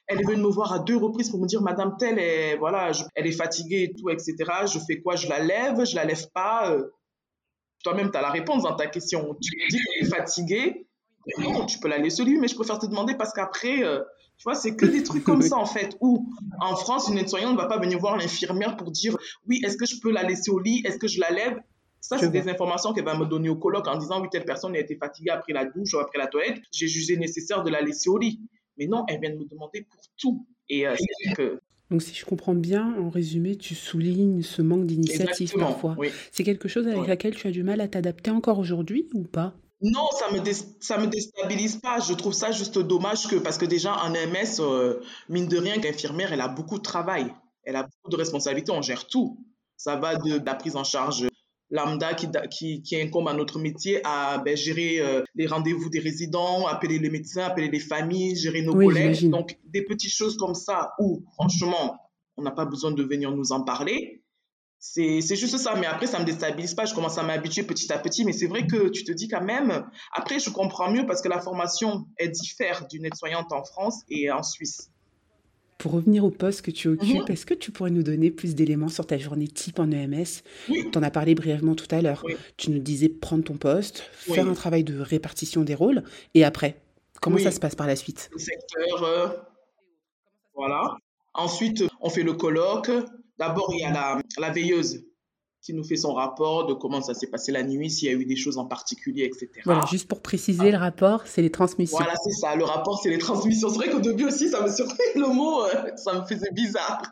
Elle 0.08 0.20
est 0.20 0.24
venue 0.24 0.42
me 0.42 0.48
voir 0.48 0.72
à 0.72 0.78
deux 0.78 0.96
reprises 0.96 1.30
pour 1.30 1.40
me 1.40 1.46
dire, 1.46 1.60
Madame 1.60 1.96
telle, 1.98 2.18
est, 2.18 2.56
voilà, 2.56 2.90
elle 3.14 3.26
est 3.26 3.32
fatiguée 3.32 3.82
et 3.84 3.92
tout, 3.92 4.08
etc. 4.08 4.34
Je 4.72 4.78
fais 4.86 5.00
quoi? 5.00 5.16
Je 5.16 5.28
la 5.28 5.38
lève? 5.38 5.84
Je 5.84 5.94
la 5.94 6.04
lève 6.04 6.26
pas? 6.32 6.72
Euh, 6.72 6.90
Toi-même, 7.84 8.10
tu 8.10 8.16
as 8.16 8.22
la 8.22 8.30
réponse 8.30 8.62
dans 8.62 8.74
ta 8.74 8.86
question. 8.86 9.36
Tu 9.40 9.56
me 9.56 9.70
dis 9.70 9.78
qu'elle 9.78 10.06
est 10.06 10.10
fatiguée. 10.10 10.86
Non, 11.38 11.66
tu 11.66 11.78
peux 11.78 11.88
la 11.88 11.98
laisser 11.98 12.22
au 12.22 12.24
lit, 12.24 12.38
mais 12.38 12.48
je 12.48 12.54
préfère 12.54 12.78
te 12.78 12.86
demander 12.86 13.14
parce 13.14 13.32
qu'après, 13.34 13.84
euh, 13.84 14.00
tu 14.38 14.44
vois, 14.44 14.54
c'est 14.54 14.76
que 14.76 14.86
des 14.86 15.02
trucs 15.02 15.24
comme 15.24 15.42
ça, 15.42 15.56
en 15.58 15.66
fait, 15.66 15.96
où 16.00 16.26
en 16.60 16.74
France, 16.74 17.08
une 17.10 17.18
aide-soignante 17.18 17.52
ne 17.52 17.58
va 17.58 17.66
pas 17.66 17.78
venir 17.78 17.98
voir 17.98 18.16
l'infirmière 18.16 18.76
pour 18.76 18.90
dire, 18.90 19.16
oui, 19.46 19.60
est-ce 19.62 19.76
que 19.76 19.84
je 19.84 20.00
peux 20.00 20.10
la 20.10 20.22
laisser 20.22 20.50
au 20.50 20.58
lit? 20.58 20.82
Est-ce 20.86 20.96
que 20.96 21.06
je 21.06 21.20
la 21.20 21.30
lève? 21.30 21.58
Ça, 22.00 22.16
c'est 22.16 22.30
des 22.30 22.48
informations 22.48 22.94
qu'elle 22.94 23.04
va 23.04 23.18
me 23.18 23.26
donner 23.26 23.48
au 23.50 23.56
colloque 23.56 23.86
en 23.88 23.98
disant, 23.98 24.22
oui, 24.22 24.28
telle 24.30 24.44
personne 24.44 24.74
a 24.74 24.78
été 24.78 24.96
fatiguée 24.96 25.30
après 25.30 25.52
la 25.52 25.66
douche 25.66 25.92
ou 25.92 25.98
après 25.98 26.18
la 26.18 26.28
toilette, 26.28 26.58
j'ai 26.72 26.88
jugé 26.88 27.16
nécessaire 27.16 27.62
de 27.62 27.70
la 27.70 27.82
laisser 27.82 28.08
au 28.08 28.16
lit. 28.16 28.40
Mais 28.78 28.86
non, 28.86 29.04
elle 29.08 29.20
vient 29.20 29.30
de 29.30 29.38
me 29.38 29.44
demander 29.44 29.82
pour 29.82 30.00
tout. 30.16 30.46
Et 30.68 30.86
euh, 30.86 30.94
c'est 30.96 31.34
que 31.34 31.60
donc, 31.90 32.02
si 32.02 32.14
je 32.14 32.26
comprends 32.26 32.54
bien, 32.54 32.94
en 33.00 33.08
résumé, 33.08 33.56
tu 33.56 33.74
soulignes 33.74 34.42
ce 34.42 34.60
manque 34.60 34.84
d'initiative 34.84 35.54
parfois. 35.58 35.96
C'est 36.32 36.44
quelque 36.44 36.68
chose 36.68 36.86
avec 36.86 37.06
laquelle 37.06 37.34
tu 37.34 37.46
as 37.46 37.50
du 37.50 37.62
mal 37.62 37.80
à 37.80 37.88
t'adapter 37.88 38.30
encore 38.30 38.58
aujourd'hui 38.58 39.08
ou 39.14 39.22
pas? 39.22 39.54
Non, 39.80 40.08
ça 40.10 40.30
me 40.30 40.40
ça 40.80 40.98
me 40.98 41.06
déstabilise 41.06 41.76
pas. 41.76 42.00
Je 42.00 42.12
trouve 42.12 42.34
ça 42.34 42.50
juste 42.50 42.78
dommage 42.78 43.28
que 43.28 43.36
parce 43.36 43.58
que 43.58 43.64
déjà 43.64 43.96
en 44.04 44.10
MS, 44.10 44.60
euh, 44.60 45.00
mine 45.28 45.46
de 45.46 45.56
rien, 45.56 45.76
l'infirmière, 45.76 46.32
elle 46.32 46.40
a 46.40 46.48
beaucoup 46.48 46.78
de 46.78 46.82
travail, 46.82 47.32
elle 47.62 47.76
a 47.76 47.84
beaucoup 47.84 48.10
de 48.10 48.16
responsabilités, 48.16 48.72
on 48.72 48.82
gère 48.82 49.06
tout. 49.06 49.38
Ça 49.76 49.94
va 49.96 50.16
de 50.16 50.44
la 50.44 50.54
prise 50.56 50.74
en 50.74 50.82
charge 50.82 51.28
lambda 51.70 52.14
qui, 52.14 52.28
qui, 52.50 52.82
qui 52.82 53.00
incombe 53.00 53.28
à 53.28 53.34
notre 53.34 53.58
métier 53.58 54.00
à 54.04 54.38
ben, 54.38 54.56
gérer 54.56 55.00
euh, 55.00 55.22
les 55.34 55.46
rendez-vous 55.46 55.90
des 55.90 56.00
résidents, 56.00 56.66
appeler 56.66 56.98
les 56.98 57.10
médecins, 57.10 57.44
appeler 57.44 57.68
les 57.68 57.80
familles, 57.80 58.36
gérer 58.36 58.62
nos 58.62 58.74
collègues. 58.74 59.28
Donc, 59.28 59.58
des 59.64 59.84
petites 59.84 60.14
choses 60.14 60.36
comme 60.36 60.54
ça 60.54 60.92
où, 60.98 61.24
franchement, 61.34 61.98
on 62.36 62.42
n'a 62.42 62.52
pas 62.52 62.64
besoin 62.64 62.92
de 62.92 63.02
venir 63.02 63.30
nous 63.32 63.52
en 63.52 63.62
parler. 63.62 64.22
C'est 64.80 65.34
juste 65.34 65.58
ça, 65.58 65.74
mais 65.74 65.86
après, 65.86 66.06
ça 66.06 66.20
me 66.20 66.24
déstabilise 66.24 66.74
pas. 66.74 66.84
Je 66.84 66.94
commence 66.94 67.18
à 67.18 67.24
m'habituer 67.24 67.64
petit 67.64 67.92
à 67.92 67.98
petit, 67.98 68.24
mais 68.24 68.32
c'est 68.32 68.46
vrai 68.46 68.66
que 68.66 68.88
tu 68.88 69.02
te 69.02 69.10
dis 69.10 69.26
quand 69.26 69.42
même. 69.42 69.84
Après, 70.12 70.38
je 70.38 70.50
comprends 70.50 70.90
mieux 70.90 71.04
parce 71.04 71.20
que 71.20 71.28
la 71.28 71.40
formation, 71.40 72.06
elle 72.16 72.30
diffère 72.30 72.86
d'une 72.86 73.04
aide-soignante 73.04 73.52
en 73.52 73.64
France 73.64 74.02
et 74.08 74.30
en 74.30 74.44
Suisse. 74.44 74.90
Pour 75.78 75.92
revenir 75.92 76.24
au 76.24 76.30
poste 76.30 76.62
que 76.62 76.72
tu 76.72 76.88
occupes, 76.88 77.28
mhm. 77.28 77.32
est-ce 77.32 77.46
que 77.46 77.54
tu 77.54 77.70
pourrais 77.70 77.90
nous 77.90 78.02
donner 78.02 78.30
plus 78.32 78.56
d'éléments 78.56 78.88
sur 78.88 79.06
ta 79.06 79.16
journée 79.16 79.46
type 79.46 79.78
en 79.78 79.90
EMS 79.90 80.42
Tu 80.66 80.98
en 80.98 81.02
as 81.02 81.10
parlé 81.10 81.36
brièvement 81.36 81.76
tout 81.76 81.86
à 81.92 82.02
l'heure. 82.02 82.24
Tu 82.56 82.70
nous 82.70 82.80
disais 82.80 83.08
prendre 83.08 83.44
ton 83.44 83.56
poste, 83.56 84.00
faire 84.12 84.48
un 84.48 84.54
travail 84.54 84.82
de 84.82 84.98
répartition 84.98 85.62
des 85.62 85.74
rôles, 85.74 86.02
et 86.34 86.44
après, 86.44 86.80
comment 87.20 87.38
ça 87.38 87.52
se 87.52 87.60
passe 87.60 87.76
par 87.76 87.86
la 87.86 87.96
suite? 87.96 88.28
Le 88.32 88.38
secteur, 88.38 89.02
euh, 89.04 89.28
voilà. 90.54 90.96
Ensuite, 91.34 91.84
on 92.00 92.10
fait 92.10 92.24
le 92.24 92.32
colloque. 92.32 92.90
D'abord, 93.38 93.72
il 93.72 93.80
y 93.80 93.84
a 93.84 93.92
la, 93.92 94.20
la 94.38 94.50
veilleuse 94.50 95.04
qui 95.62 95.74
nous 95.74 95.84
fait 95.84 95.96
son 95.96 96.14
rapport 96.14 96.66
de 96.66 96.74
comment 96.74 97.00
ça 97.00 97.14
s'est 97.14 97.26
passé 97.26 97.52
la 97.52 97.62
nuit, 97.62 97.90
s'il 97.90 98.08
y 98.08 98.10
a 98.10 98.14
eu 98.14 98.24
des 98.24 98.36
choses 98.36 98.58
en 98.58 98.66
particulier, 98.66 99.24
etc. 99.24 99.48
Voilà, 99.64 99.84
juste 99.86 100.08
pour 100.08 100.22
préciser, 100.22 100.70
le 100.70 100.78
rapport, 100.78 101.26
c'est 101.26 101.42
les 101.42 101.50
transmissions. 101.50 101.98
Voilà, 101.98 102.14
c'est 102.22 102.32
ça, 102.32 102.54
le 102.54 102.64
rapport, 102.64 103.00
c'est 103.02 103.10
les 103.10 103.18
transmissions. 103.18 103.68
C'est 103.68 103.76
vrai 103.76 103.90
qu'au 103.90 104.00
début 104.00 104.26
aussi, 104.26 104.48
ça 104.48 104.62
me 104.62 104.70
surpris 104.70 104.98
le 105.14 105.26
mot, 105.26 105.64
euh, 105.64 105.96
ça 105.96 106.14
me 106.14 106.24
faisait 106.26 106.52
bizarre. 106.52 107.02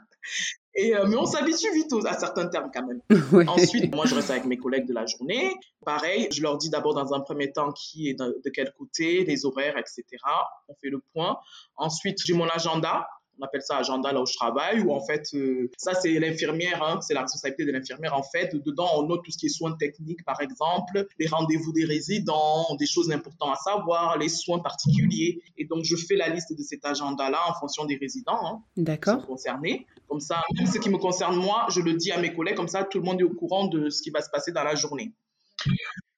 Et, 0.79 0.95
euh, 0.95 1.07
mais 1.09 1.17
on 1.17 1.25
s'habitue 1.25 1.73
vite 1.73 1.91
à 2.05 2.13
certains 2.19 2.47
termes 2.49 2.71
quand 2.73 2.85
même. 2.87 3.01
Ensuite, 3.49 3.95
moi, 3.95 4.05
je 4.05 4.15
reste 4.15 4.31
avec 4.31 4.45
mes 4.45 4.59
collègues 4.59 4.87
de 4.87 4.93
la 4.93 5.07
journée. 5.07 5.55
Pareil, 5.85 6.29
je 6.31 6.43
leur 6.43 6.59
dis 6.59 6.69
d'abord 6.69 6.95
dans 6.95 7.15
un 7.15 7.21
premier 7.21 7.51
temps 7.51 7.73
qui 7.73 8.11
est 8.11 8.15
de, 8.15 8.41
de 8.45 8.51
quel 8.51 8.73
côté, 8.79 9.25
les 9.25 9.47
horaires, 9.47 9.79
etc. 9.79 10.05
On 10.69 10.75
fait 10.75 10.91
le 10.91 11.03
point. 11.15 11.39
Ensuite, 11.77 12.19
j'ai 12.25 12.35
mon 12.35 12.49
agenda 12.49 13.09
on 13.39 13.45
appelle 13.45 13.63
ça 13.63 13.79
agenda 13.79 14.13
là 14.13 14.21
où 14.21 14.27
je 14.27 14.35
travaille, 14.35 14.81
où 14.81 14.93
en 14.93 15.01
fait, 15.01 15.29
euh, 15.35 15.71
ça 15.77 15.95
c'est 15.95 16.19
l'infirmière, 16.19 16.83
hein, 16.83 17.01
c'est 17.01 17.15
la 17.15 17.23
responsabilité 17.23 17.65
de 17.65 17.73
l'infirmière 17.73 18.17
en 18.17 18.23
fait. 18.23 18.55
Dedans, 18.55 18.89
on 18.97 19.05
note 19.05 19.23
tout 19.25 19.31
ce 19.31 19.39
qui 19.39 19.47
est 19.47 19.51
soins 19.51 19.73
techniques 19.73 20.25
par 20.25 20.41
exemple, 20.41 21.07
les 21.19 21.27
rendez-vous 21.27 21.73
des 21.73 21.85
résidents, 21.85 22.67
des 22.79 22.87
choses 22.87 23.11
importantes 23.11 23.53
à 23.53 23.57
savoir, 23.57 24.19
les 24.19 24.29
soins 24.29 24.61
particuliers. 24.61 25.43
Et 25.59 25.65
donc, 25.65 25.85
je 25.85 25.97
fais 25.97 26.17
la 26.17 26.29
liste 26.29 26.57
de 26.57 26.63
cet 26.63 26.85
agenda-là 26.85 27.39
en 27.49 27.55
fonction 27.55 27.85
des 27.85 27.97
résidents 27.97 28.41
hein, 28.45 28.63
D'accord. 28.77 29.27
concernés. 29.27 29.87
Comme 30.09 30.21
ça, 30.21 30.43
même 30.57 30.67
ce 30.67 30.79
qui 30.79 30.89
me 30.89 30.99
concerne 30.99 31.37
moi, 31.37 31.67
je 31.71 31.81
le 31.81 31.95
dis 31.95 32.13
à 32.13 32.21
mes 32.21 32.33
collègues, 32.33 32.57
comme 32.57 32.69
ça, 32.69 32.85
tout 32.85 32.99
le 32.99 33.05
monde 33.05 33.21
est 33.21 33.25
au 33.25 33.35
courant 33.35 33.67
de 33.67 33.91
ce 33.91 34.03
qui 34.03 34.11
va 34.11 34.23
se 34.23 34.31
passer 34.31 34.53
dans 34.53 34.65
la 34.65 34.75
journée. 34.75 35.13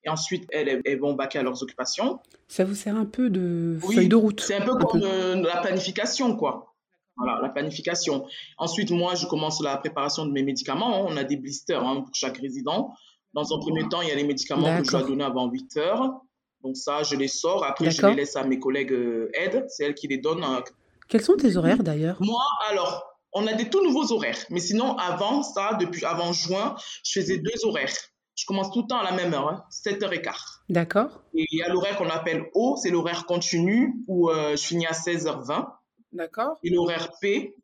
Et 0.05 0.09
ensuite, 0.09 0.45
elles, 0.51 0.81
elles 0.85 1.01
vont 1.01 1.15
baquer 1.15 1.39
à 1.39 1.43
leurs 1.43 1.63
occupations. 1.63 2.21
Ça 2.47 2.65
vous 2.65 2.75
sert 2.75 2.97
un 2.97 3.05
peu 3.05 3.31
de 3.31 3.79
feuille 3.81 4.09
de 4.09 4.17
route. 4.17 4.41
C'est 4.41 4.57
un 4.57 4.65
peu 4.65 4.75
comme 4.75 5.03
euh, 5.03 5.37
la 5.43 5.61
planification, 5.61 6.37
quoi. 6.37 6.75
Voilà, 7.19 7.41
la 7.43 7.49
planification. 7.49 8.27
Ensuite, 8.57 8.91
moi, 8.91 9.15
je 9.15 9.27
commence 9.27 9.61
la 9.61 9.77
préparation 9.77 10.25
de 10.25 10.33
mes 10.33 10.43
médicaments. 10.43 11.05
On 11.05 11.17
a 11.17 11.25
des 11.25 11.37
blisters 11.37 11.85
hein, 11.85 12.03
pour 12.03 12.15
chaque 12.15 12.39
résident. 12.39 12.95
Dans 13.35 13.55
un 13.55 13.59
premier 13.59 13.89
temps, 13.89 14.01
il 14.03 14.09
y 14.09 14.13
a 14.13 14.15
les 14.15 14.25
médicaments 14.25 14.79
que 14.79 14.85
je 14.85 14.91
dois 14.91 15.03
donner 15.03 15.25
avant 15.25 15.49
8 15.49 15.77
heures. 15.79 16.23
Donc 16.63 16.77
ça, 16.77 17.03
je 17.03 17.17
les 17.17 17.29
sors. 17.29 17.65
Après, 17.65 17.91
je 17.91 18.07
les 18.07 18.15
laisse 18.15 18.37
à 18.37 18.45
mes 18.45 18.59
collègues 18.59 18.93
euh, 18.93 19.31
aides. 19.35 19.67
C'est 19.69 19.85
elles 19.85 19.95
qui 19.95 20.09
les 20.09 20.19
donnent. 20.19 20.45
Euh, 20.45 20.61
Quels 21.09 21.23
sont 21.23 21.37
tes 21.37 21.57
horaires 21.57 21.83
d'ailleurs? 21.83 22.17
Moi, 22.21 22.43
alors, 22.71 23.05
on 23.33 23.47
a 23.47 23.53
des 23.53 23.69
tout 23.69 23.83
nouveaux 23.83 24.13
horaires. 24.13 24.39
Mais 24.51 24.61
sinon, 24.61 24.97
avant 24.97 25.43
ça, 25.43 25.77
depuis 25.79 26.05
avant 26.05 26.33
juin, 26.33 26.77
je 27.05 27.21
faisais 27.21 27.39
deux 27.39 27.65
horaires. 27.65 27.95
Je 28.35 28.47
commence 28.47 28.71
tout 28.71 28.83
le 28.83 28.87
temps 28.87 29.01
à 29.01 29.05
la 29.05 29.13
même 29.13 29.35
heure, 29.35 29.67
7h15. 29.71 30.29
Hein, 30.29 30.33
D'accord. 30.69 31.23
Et 31.35 31.45
il 31.51 31.59
y 31.59 31.63
a 31.63 31.69
l'horaire 31.69 31.97
qu'on 31.97 32.09
appelle 32.09 32.49
haut, 32.55 32.77
c'est 32.81 32.91
l'horaire 32.91 33.27
continu, 33.27 33.97
où 34.07 34.31
euh, 34.31 34.53
je 34.53 34.63
finis 34.63 34.87
à 34.87 34.93
16h20. 34.93 35.67
D'accord. 36.13 36.59
Et 36.63 36.71
l'horaire 36.71 37.11
P, 37.21 37.55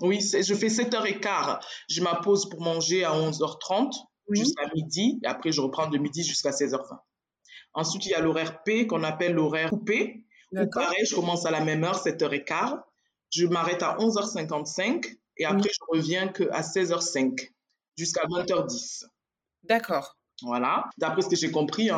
oui, 0.00 0.20
je 0.20 0.54
fais 0.54 0.68
7h15. 0.68 1.60
Je 1.88 2.02
m'appose 2.02 2.48
pour 2.48 2.60
manger 2.60 3.04
à 3.04 3.12
11h30 3.12 3.92
jusqu'à 4.30 4.68
midi. 4.74 5.20
Et 5.22 5.26
après, 5.26 5.52
je 5.52 5.60
reprends 5.60 5.88
de 5.88 5.98
midi 5.98 6.22
jusqu'à 6.22 6.50
16h20. 6.50 6.98
Ensuite, 7.74 8.06
il 8.06 8.10
y 8.10 8.14
a 8.14 8.20
l'horaire 8.20 8.62
P 8.64 8.86
qu'on 8.86 9.02
appelle 9.02 9.34
l'horaire 9.34 9.70
coupé. 9.70 10.26
pareil, 10.72 11.06
je 11.06 11.14
commence 11.14 11.46
à 11.46 11.50
la 11.50 11.64
même 11.64 11.84
heure, 11.84 12.02
7h15. 12.02 12.80
Je 13.30 13.46
m'arrête 13.46 13.82
à 13.82 13.96
11h55 13.96 15.16
et 15.38 15.44
après, 15.46 15.70
je 15.70 15.78
reviens 15.88 16.28
qu'à 16.28 16.60
16h05 16.60 17.50
jusqu'à 17.96 18.22
20h10. 18.26 19.04
D'accord. 19.62 20.16
Voilà. 20.42 20.84
D'après 20.98 21.22
ce 21.22 21.28
que 21.28 21.36
j'ai 21.36 21.50
compris, 21.50 21.90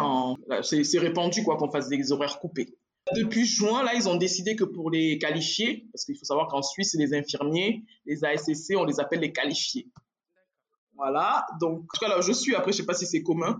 c'est 0.63 0.99
répandu 0.99 1.43
quoi 1.43 1.57
qu'on 1.57 1.71
fasse 1.71 1.89
des 1.89 2.13
horaires 2.13 2.39
coupés. 2.39 2.79
Depuis 3.14 3.44
juin, 3.44 3.83
là, 3.83 3.94
ils 3.94 4.09
ont 4.09 4.16
décidé 4.16 4.57
que 4.57 4.64
pour 4.64 4.90
les 4.90 5.18
qualifier, 5.18 5.87
parce 5.92 6.05
qu'il 6.05 6.16
faut 6.16 6.24
savoir 6.24 6.48
qu'en 6.48 6.62
Suisse, 6.62 6.94
les 6.94 7.14
infirmiers, 7.14 7.85
les 8.07 8.24
ASCC, 8.24 8.77
on 8.77 8.85
les 8.85 9.00
appelle 9.00 9.20
les 9.20 9.33
qualifiés. 9.33 9.88
Voilà, 10.96 11.46
donc, 11.61 11.81
en 11.81 11.87
tout 11.94 12.00
cas, 12.00 12.09
là, 12.09 12.20
je 12.20 12.33
suis. 12.33 12.55
Après, 12.55 12.72
je 12.72 12.79
sais 12.79 12.87
pas 12.87 12.94
si 12.94 13.07
c'est 13.07 13.22
commun. 13.22 13.59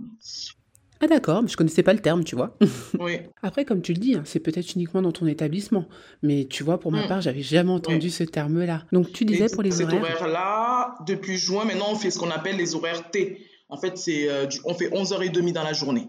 Ah 1.01 1.09
d'accord, 1.09 1.43
mais 1.43 1.49
je 1.49 1.57
connaissais 1.57 1.83
pas 1.83 1.93
le 1.93 1.99
terme, 1.99 2.25
tu 2.25 2.37
vois. 2.37 2.57
Oui. 3.01 3.19
Après, 3.43 3.65
comme 3.65 3.83
tu 3.83 3.93
le 3.93 3.99
dis, 3.99 4.15
hein, 4.15 4.23
c'est 4.25 4.39
peut-être 4.39 4.75
uniquement 4.75 5.03
dans 5.03 5.13
ton 5.13 5.27
établissement. 5.27 5.87
Mais 6.23 6.47
tu 6.47 6.63
vois, 6.63 6.79
pour 6.79 6.93
ma 6.93 7.05
mm. 7.05 7.09
part, 7.09 7.21
j'avais 7.21 7.43
jamais 7.43 7.73
entendu 7.73 8.09
ce 8.09 8.25
terme-là. 8.25 8.85
Donc 8.93 9.13
tu 9.13 9.25
disais 9.25 9.49
pour 9.53 9.63
les 9.63 9.83
horaires. 9.83 10.05
Cet 10.07 10.21
horaire-là, 10.21 10.95
depuis 11.07 11.37
juin, 11.37 11.65
maintenant, 11.65 11.89
on 11.91 11.97
fait 11.97 12.11
ce 12.11 12.19
qu'on 12.19 12.31
appelle 12.31 12.57
les 12.57 12.75
horaires 12.75 13.11
T. 13.11 13.45
En 13.69 13.77
fait, 13.77 13.99
c'est 13.99 14.31
euh, 14.31 14.47
on 14.65 14.75
fait 14.75 14.89
11h30 14.89 15.53
dans 15.53 15.65
la 15.65 15.73
journée. 15.73 16.09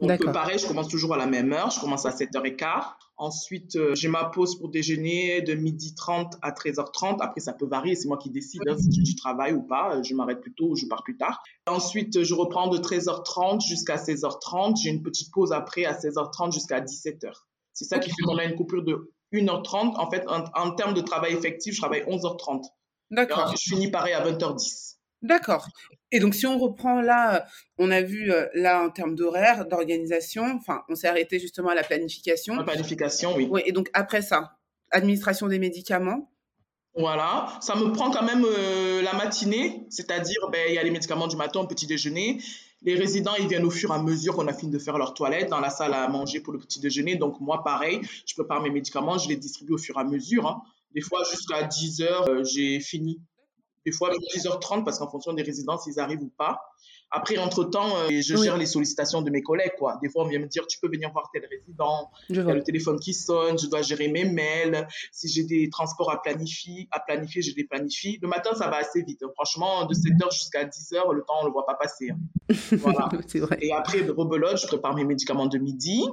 Donc, 0.00 0.32
pareil, 0.32 0.58
je 0.58 0.66
commence 0.66 0.88
toujours 0.88 1.14
à 1.14 1.16
la 1.16 1.26
même 1.26 1.52
heure. 1.52 1.70
Je 1.70 1.80
commence 1.80 2.06
à 2.06 2.10
7h15. 2.10 2.84
Ensuite, 3.16 3.76
euh, 3.76 3.94
j'ai 3.94 4.08
ma 4.08 4.24
pause 4.24 4.58
pour 4.58 4.70
déjeuner 4.70 5.42
de 5.42 5.54
12h30 5.54 6.38
à 6.40 6.52
13h30. 6.52 7.18
Après, 7.20 7.40
ça 7.40 7.52
peut 7.52 7.66
varier. 7.66 7.94
C'est 7.94 8.08
moi 8.08 8.16
qui 8.16 8.30
décide 8.30 8.62
hein, 8.66 8.78
si 8.78 8.90
j'ai 8.92 9.02
du 9.02 9.14
travail 9.14 9.52
ou 9.52 9.62
pas. 9.62 10.00
Je 10.02 10.14
m'arrête 10.14 10.40
plus 10.40 10.54
tôt 10.54 10.70
ou 10.70 10.76
je 10.76 10.86
pars 10.86 11.02
plus 11.02 11.18
tard. 11.18 11.42
Ensuite, 11.66 12.22
je 12.22 12.34
reprends 12.34 12.68
de 12.68 12.78
13h30 12.78 13.60
jusqu'à 13.60 13.96
16h30. 13.96 14.80
J'ai 14.82 14.88
une 14.88 15.02
petite 15.02 15.30
pause 15.32 15.52
après 15.52 15.84
à 15.84 15.92
16h30 15.92 16.52
jusqu'à 16.52 16.80
17h. 16.80 17.30
C'est 17.74 17.84
ça 17.84 17.98
qui 17.98 18.08
fait 18.08 18.22
qu'on 18.22 18.38
a 18.38 18.44
une 18.44 18.56
coupure 18.56 18.82
de 18.82 19.12
1h30. 19.34 19.96
En 19.98 20.10
fait, 20.10 20.24
en, 20.26 20.70
termes 20.70 20.94
de 20.94 21.02
travail 21.02 21.34
effectif, 21.34 21.74
je 21.74 21.80
travaille 21.80 22.04
11h30. 22.04 22.64
D'accord. 23.10 23.54
Je 23.54 23.74
finis 23.74 23.90
pareil 23.90 24.14
à 24.14 24.24
20h10. 24.24 24.96
D'accord. 25.22 25.68
Et 26.12 26.18
donc, 26.18 26.34
si 26.34 26.46
on 26.46 26.58
reprend 26.58 27.00
là, 27.00 27.46
on 27.78 27.90
a 27.90 28.00
vu 28.00 28.32
là 28.54 28.82
en 28.82 28.90
termes 28.90 29.14
d'horaire, 29.14 29.66
d'organisation, 29.66 30.44
enfin, 30.56 30.82
on 30.88 30.94
s'est 30.94 31.08
arrêté 31.08 31.38
justement 31.38 31.68
à 31.68 31.74
la 31.74 31.82
planification. 31.82 32.56
La 32.56 32.64
planification, 32.64 33.34
oui. 33.36 33.48
Oui, 33.50 33.62
et 33.66 33.72
donc 33.72 33.90
après 33.92 34.22
ça, 34.22 34.56
administration 34.90 35.46
des 35.48 35.58
médicaments. 35.58 36.30
Voilà, 36.96 37.56
ça 37.60 37.76
me 37.76 37.92
prend 37.92 38.10
quand 38.10 38.24
même 38.24 38.44
euh, 38.44 39.00
la 39.02 39.12
matinée, 39.12 39.86
c'est-à-dire, 39.90 40.48
ben, 40.50 40.66
il 40.68 40.74
y 40.74 40.78
a 40.78 40.82
les 40.82 40.90
médicaments 40.90 41.28
du 41.28 41.36
matin, 41.36 41.64
petit 41.64 41.86
déjeuner. 41.86 42.42
Les 42.82 42.94
résidents, 42.94 43.34
ils 43.38 43.46
viennent 43.46 43.64
au 43.64 43.70
fur 43.70 43.92
et 43.92 43.94
à 43.94 44.02
mesure 44.02 44.34
qu'on 44.34 44.48
a 44.48 44.52
fini 44.52 44.72
de 44.72 44.78
faire 44.78 44.98
leur 44.98 45.14
toilette 45.14 45.50
dans 45.50 45.60
la 45.60 45.70
salle 45.70 45.94
à 45.94 46.08
manger 46.08 46.40
pour 46.40 46.52
le 46.52 46.58
petit 46.58 46.80
déjeuner. 46.80 47.14
Donc, 47.14 47.38
moi, 47.40 47.62
pareil, 47.62 48.00
je 48.26 48.34
prépare 48.34 48.60
mes 48.62 48.70
médicaments, 48.70 49.18
je 49.18 49.28
les 49.28 49.36
distribue 49.36 49.74
au 49.74 49.78
fur 49.78 49.96
et 49.98 50.00
à 50.00 50.04
mesure. 50.04 50.48
Hein. 50.48 50.62
Des 50.92 51.00
fois, 51.00 51.22
jusqu'à 51.30 51.62
10 51.62 52.02
heures, 52.02 52.28
euh, 52.28 52.42
j'ai 52.42 52.80
fini 52.80 53.20
des 53.84 53.92
fois 53.92 54.10
10h30 54.10 54.84
parce 54.84 54.98
qu'en 54.98 55.08
fonction 55.08 55.32
des 55.32 55.42
résidences, 55.42 55.86
ils 55.86 55.98
arrivent 55.98 56.22
ou 56.22 56.32
pas. 56.36 56.60
Après, 57.12 57.38
entre-temps, 57.38 57.96
euh, 57.96 58.08
je 58.10 58.36
gère 58.36 58.56
les 58.56 58.66
sollicitations 58.66 59.20
de 59.20 59.30
mes 59.30 59.42
collègues. 59.42 59.72
Quoi. 59.78 59.98
Des 60.00 60.08
fois, 60.08 60.24
on 60.24 60.28
vient 60.28 60.38
me 60.38 60.46
dire, 60.46 60.66
tu 60.68 60.78
peux 60.78 60.88
venir 60.88 61.10
voir 61.12 61.28
tel 61.32 61.44
résident. 61.44 62.08
Il 62.28 62.36
y 62.36 62.38
a 62.38 62.54
le 62.54 62.62
téléphone 62.62 63.00
qui 63.00 63.14
sonne, 63.14 63.58
je 63.58 63.66
dois 63.66 63.82
gérer 63.82 64.08
mes 64.08 64.24
mails. 64.24 64.86
Si 65.10 65.28
j'ai 65.28 65.42
des 65.42 65.68
transports 65.70 66.12
à 66.12 66.22
planifier, 66.22 66.88
à 66.92 67.00
planifier, 67.00 67.42
je 67.42 67.54
les 67.56 67.64
planifie. 67.64 68.18
Le 68.22 68.28
matin, 68.28 68.54
ça 68.54 68.68
va 68.68 68.76
assez 68.76 69.02
vite. 69.02 69.24
Franchement, 69.34 69.86
de 69.86 69.94
7h 69.94 70.32
jusqu'à 70.32 70.64
10h, 70.64 71.12
le 71.12 71.22
temps, 71.22 71.34
on 71.38 71.42
ne 71.42 71.46
le 71.46 71.52
voit 71.52 71.66
pas 71.66 71.74
passer. 71.74 72.10
Hein. 72.10 72.54
Voilà. 72.78 73.08
vrai. 73.34 73.58
Et 73.60 73.72
après, 73.72 74.02
rebelote, 74.02 74.58
je 74.58 74.68
prépare 74.68 74.94
mes 74.94 75.04
médicaments 75.04 75.46
de 75.46 75.58
midi 75.58 76.04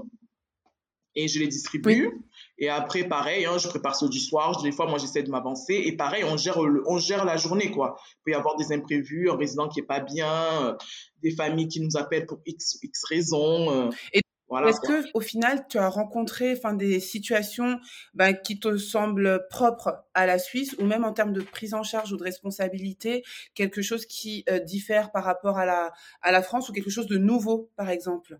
et 1.18 1.28
je 1.28 1.40
les 1.40 1.48
distribue. 1.48 2.12
Et 2.60 2.70
après, 2.70 3.04
pareil, 3.04 3.46
hein, 3.46 3.58
je 3.58 3.68
prépare 3.68 3.96
ceux 3.96 4.10
du 4.10 4.20
soir. 4.20 4.62
Des 4.64 4.72
fois, 4.72 4.88
moi, 4.88 4.98
j'essaie 4.98 5.24
de 5.24 5.30
m'avancer. 5.30 5.74
Et 5.74 5.96
pareil, 5.96 6.24
on 6.24 6.38
gère, 6.38 6.58
on 6.58 6.98
gère 6.98 7.24
la 7.24 7.38
journée, 7.38 7.72
quoi. 7.72 7.98
Il 8.00 8.18
peut 8.26 8.32
y 8.32 8.34
avoir 8.34 8.56
des 8.56 8.72
imprévus, 8.74 9.30
un 9.30 9.38
résident 9.38 9.70
qui 9.70 9.80
est 9.80 9.84
pas 9.84 10.00
bien, 10.00 10.64
euh, 10.64 10.76
des 11.22 11.32
familles 11.32 11.68
qui 11.68 11.82
nous 11.82 11.96
appellent 11.98 12.26
pour 12.26 12.40
X, 12.46 12.80
X 12.82 13.04
raisons. 13.06 13.72
Euh, 13.72 13.90
et 14.14 14.22
voilà, 14.50 14.70
est-ce 14.70 14.80
que, 14.80 15.06
au 15.14 15.20
final, 15.20 15.66
tu 15.70 15.78
as 15.78 15.90
rencontré, 15.90 16.54
enfin, 16.54 16.74
des 16.74 17.00
situations 17.00 17.80
ben, 18.14 18.34
qui 18.34 18.60
te 18.60 18.78
semblent 18.78 19.46
propres 19.50 20.06
à 20.14 20.26
la 20.26 20.40
Suisse, 20.40 20.74
ou 20.80 20.86
même 20.86 21.04
en 21.04 21.14
termes 21.14 21.34
de 21.34 21.42
prise 21.42 21.74
en 21.74 21.84
charge 21.84 22.14
ou 22.14 22.18
de 22.18 22.24
responsabilité, 22.24 23.24
quelque 23.56 23.82
chose 23.82 24.06
qui 24.06 24.46
euh, 24.50 24.60
diffère 24.60 25.12
par 25.12 25.26
rapport 25.26 25.58
à 25.58 25.66
la, 25.66 25.92
à 26.22 26.32
la 26.32 26.42
France, 26.42 26.70
ou 26.70 26.74
quelque 26.74 26.90
chose 26.90 27.08
de 27.08 27.18
nouveau, 27.18 27.70
par 27.76 27.90
exemple? 27.90 28.40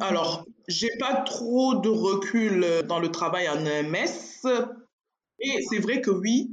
Alors, 0.00 0.46
j'ai 0.68 0.90
pas 0.98 1.22
trop 1.22 1.76
de 1.76 1.88
recul 1.88 2.66
dans 2.86 2.98
le 2.98 3.10
travail 3.10 3.48
en 3.48 3.64
EMS. 3.64 4.46
Et 5.40 5.64
c'est 5.68 5.78
vrai 5.78 6.00
que 6.00 6.10
oui, 6.10 6.52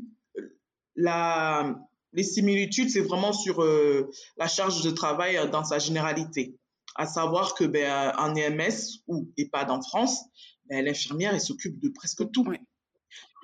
la, 0.95 1.75
les 2.13 2.23
similitudes, 2.23 2.89
c'est 2.89 3.01
vraiment 3.01 3.33
sur 3.33 3.61
euh, 3.61 4.09
la 4.37 4.47
charge 4.47 4.83
de 4.83 4.91
travail 4.91 5.39
dans 5.51 5.63
sa 5.63 5.79
généralité. 5.79 6.55
À 6.95 7.05
savoir 7.05 7.55
que 7.55 7.65
ben, 7.65 8.13
en 8.17 8.35
EMS 8.35 9.01
ou 9.07 9.29
EHPAD 9.37 9.69
en 9.69 9.81
France, 9.81 10.21
ben, 10.65 10.85
l'infirmière, 10.85 11.33
elle 11.33 11.41
s'occupe 11.41 11.79
de 11.79 11.89
presque 11.89 12.31
tout. 12.31 12.45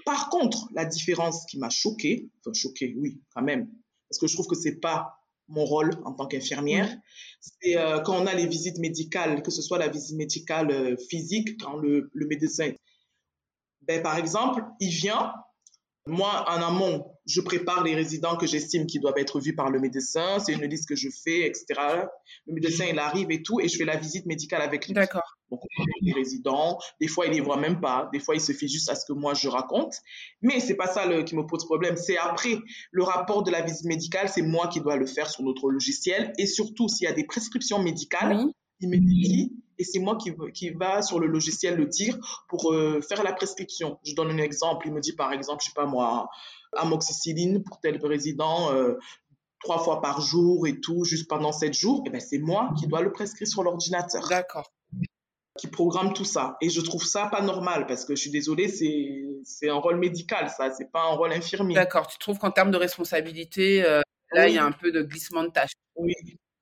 Par 0.05 0.29
contre, 0.29 0.67
la 0.73 0.85
différence 0.85 1.45
qui 1.47 1.59
m'a 1.59 1.69
choquée, 1.69 2.29
enfin 2.39 2.53
choquée, 2.53 2.95
oui, 2.97 3.21
quand 3.35 3.41
même, 3.41 3.69
parce 4.09 4.19
que 4.19 4.27
je 4.27 4.33
trouve 4.33 4.47
que 4.47 4.55
c'est 4.55 4.79
pas 4.79 5.20
mon 5.47 5.65
rôle 5.65 5.91
en 6.05 6.13
tant 6.13 6.27
qu'infirmière, 6.27 6.89
c'est 7.39 7.77
euh, 7.77 7.99
quand 7.99 8.15
on 8.15 8.25
a 8.25 8.33
les 8.33 8.47
visites 8.47 8.77
médicales, 8.77 9.43
que 9.43 9.51
ce 9.51 9.61
soit 9.61 9.77
la 9.77 9.89
visite 9.89 10.17
médicale 10.17 10.71
euh, 10.71 10.95
physique, 11.09 11.61
quand 11.61 11.75
le, 11.75 12.09
le 12.13 12.27
médecin, 12.27 12.71
ben, 13.81 14.01
par 14.01 14.17
exemple, 14.17 14.63
il 14.79 14.89
vient, 14.89 15.33
moi, 16.05 16.45
en 16.49 16.61
amont, 16.61 17.05
je 17.25 17.41
prépare 17.41 17.83
les 17.83 17.95
résidents 17.95 18.37
que 18.37 18.47
j'estime 18.47 18.85
qui 18.85 18.99
doivent 18.99 19.17
être 19.17 19.39
vus 19.39 19.55
par 19.55 19.69
le 19.69 19.79
médecin. 19.79 20.39
C'est 20.39 20.53
une 20.53 20.65
liste 20.65 20.87
que 20.87 20.95
je 20.95 21.09
fais, 21.23 21.47
etc. 21.47 21.65
Le 22.45 22.53
médecin, 22.53 22.85
il 22.89 22.99
arrive 22.99 23.31
et 23.31 23.41
tout, 23.41 23.59
et 23.59 23.67
je 23.67 23.77
fais 23.77 23.85
la 23.85 23.97
visite 23.97 24.25
médicale 24.25 24.61
avec 24.61 24.87
lui. 24.87 24.93
D'accord. 24.93 25.37
Donc, 25.51 25.61
les 26.01 26.13
résidents, 26.13 26.79
des 26.99 27.07
fois, 27.07 27.27
il 27.27 27.33
les 27.33 27.41
voit 27.41 27.57
même 27.57 27.81
pas. 27.81 28.09
Des 28.13 28.19
fois, 28.19 28.35
il 28.35 28.41
se 28.41 28.53
fait 28.53 28.67
juste 28.67 28.89
à 28.89 28.95
ce 28.95 29.05
que 29.05 29.13
moi, 29.13 29.33
je 29.33 29.47
raconte. 29.47 29.95
Mais 30.41 30.59
c'est 30.59 30.75
pas 30.75 30.87
ça 30.87 31.05
le, 31.05 31.23
qui 31.23 31.35
me 31.35 31.45
pose 31.45 31.65
problème. 31.65 31.97
C'est 31.97 32.17
après, 32.17 32.57
le 32.91 33.03
rapport 33.03 33.43
de 33.43 33.51
la 33.51 33.61
visite 33.61 33.85
médicale, 33.85 34.29
c'est 34.29 34.41
moi 34.41 34.67
qui 34.67 34.81
dois 34.81 34.95
le 34.95 35.05
faire 35.05 35.29
sur 35.29 35.43
notre 35.43 35.69
logiciel. 35.69 36.33
Et 36.37 36.45
surtout, 36.45 36.87
s'il 36.87 37.05
y 37.05 37.07
a 37.07 37.13
des 37.13 37.25
prescriptions 37.25 37.79
médicales, 37.79 38.45
il 38.79 38.89
me 38.89 38.97
dit, 38.97 39.53
et 39.77 39.83
c'est 39.83 39.99
moi 39.99 40.17
qui, 40.17 40.31
qui 40.53 40.69
va 40.71 41.01
sur 41.01 41.19
le 41.19 41.27
logiciel 41.27 41.75
le 41.75 41.85
dire 41.85 42.17
pour 42.47 42.71
euh, 42.71 43.01
faire 43.01 43.23
la 43.23 43.33
prescription. 43.33 43.99
Je 44.03 44.15
donne 44.15 44.31
un 44.31 44.37
exemple. 44.37 44.87
Il 44.87 44.93
me 44.93 45.01
dit, 45.01 45.13
par 45.13 45.33
exemple, 45.33 45.61
je 45.63 45.67
sais 45.67 45.75
pas 45.75 45.85
moi, 45.85 46.29
amoxicilline 46.77 47.63
pour 47.63 47.79
tel 47.79 47.99
résident 48.03 48.71
euh, 48.73 48.95
trois 49.63 49.79
fois 49.79 50.01
par 50.01 50.21
jour 50.21 50.67
et 50.67 50.79
tout, 50.79 51.03
juste 51.03 51.27
pendant 51.27 51.51
sept 51.51 51.73
jours, 51.73 52.03
et 52.05 52.07
eh 52.07 52.11
ben 52.11 52.19
c'est 52.19 52.39
moi 52.39 52.73
qui 52.79 52.87
dois 52.87 53.01
le 53.01 53.11
prescrire 53.11 53.47
sur 53.47 53.63
l'ordinateur. 53.63 54.27
D'accord. 54.27 54.71
Qui 55.57 55.67
programme 55.67 56.13
tout 56.13 56.25
ça. 56.25 56.57
Et 56.61 56.69
je 56.69 56.81
trouve 56.81 57.03
ça 57.03 57.27
pas 57.27 57.41
normal 57.41 57.85
parce 57.85 58.05
que 58.05 58.15
je 58.15 58.21
suis 58.21 58.31
désolée, 58.31 58.69
c'est, 58.69 59.23
c'est 59.43 59.69
un 59.69 59.75
rôle 59.75 59.97
médical, 59.97 60.49
ça, 60.49 60.71
c'est 60.71 60.91
pas 60.91 61.03
un 61.03 61.15
rôle 61.15 61.33
infirmier. 61.33 61.75
D'accord. 61.75 62.07
Tu 62.07 62.17
trouves 62.17 62.39
qu'en 62.39 62.51
termes 62.51 62.71
de 62.71 62.77
responsabilité, 62.77 63.83
euh, 63.83 64.01
là, 64.31 64.47
il 64.47 64.55
y 64.55 64.57
a 64.57 64.65
un 64.65 64.71
peu 64.71 64.91
de 64.91 65.01
glissement 65.01 65.43
de 65.43 65.49
tâches. 65.49 65.73
Oui. 65.95 66.13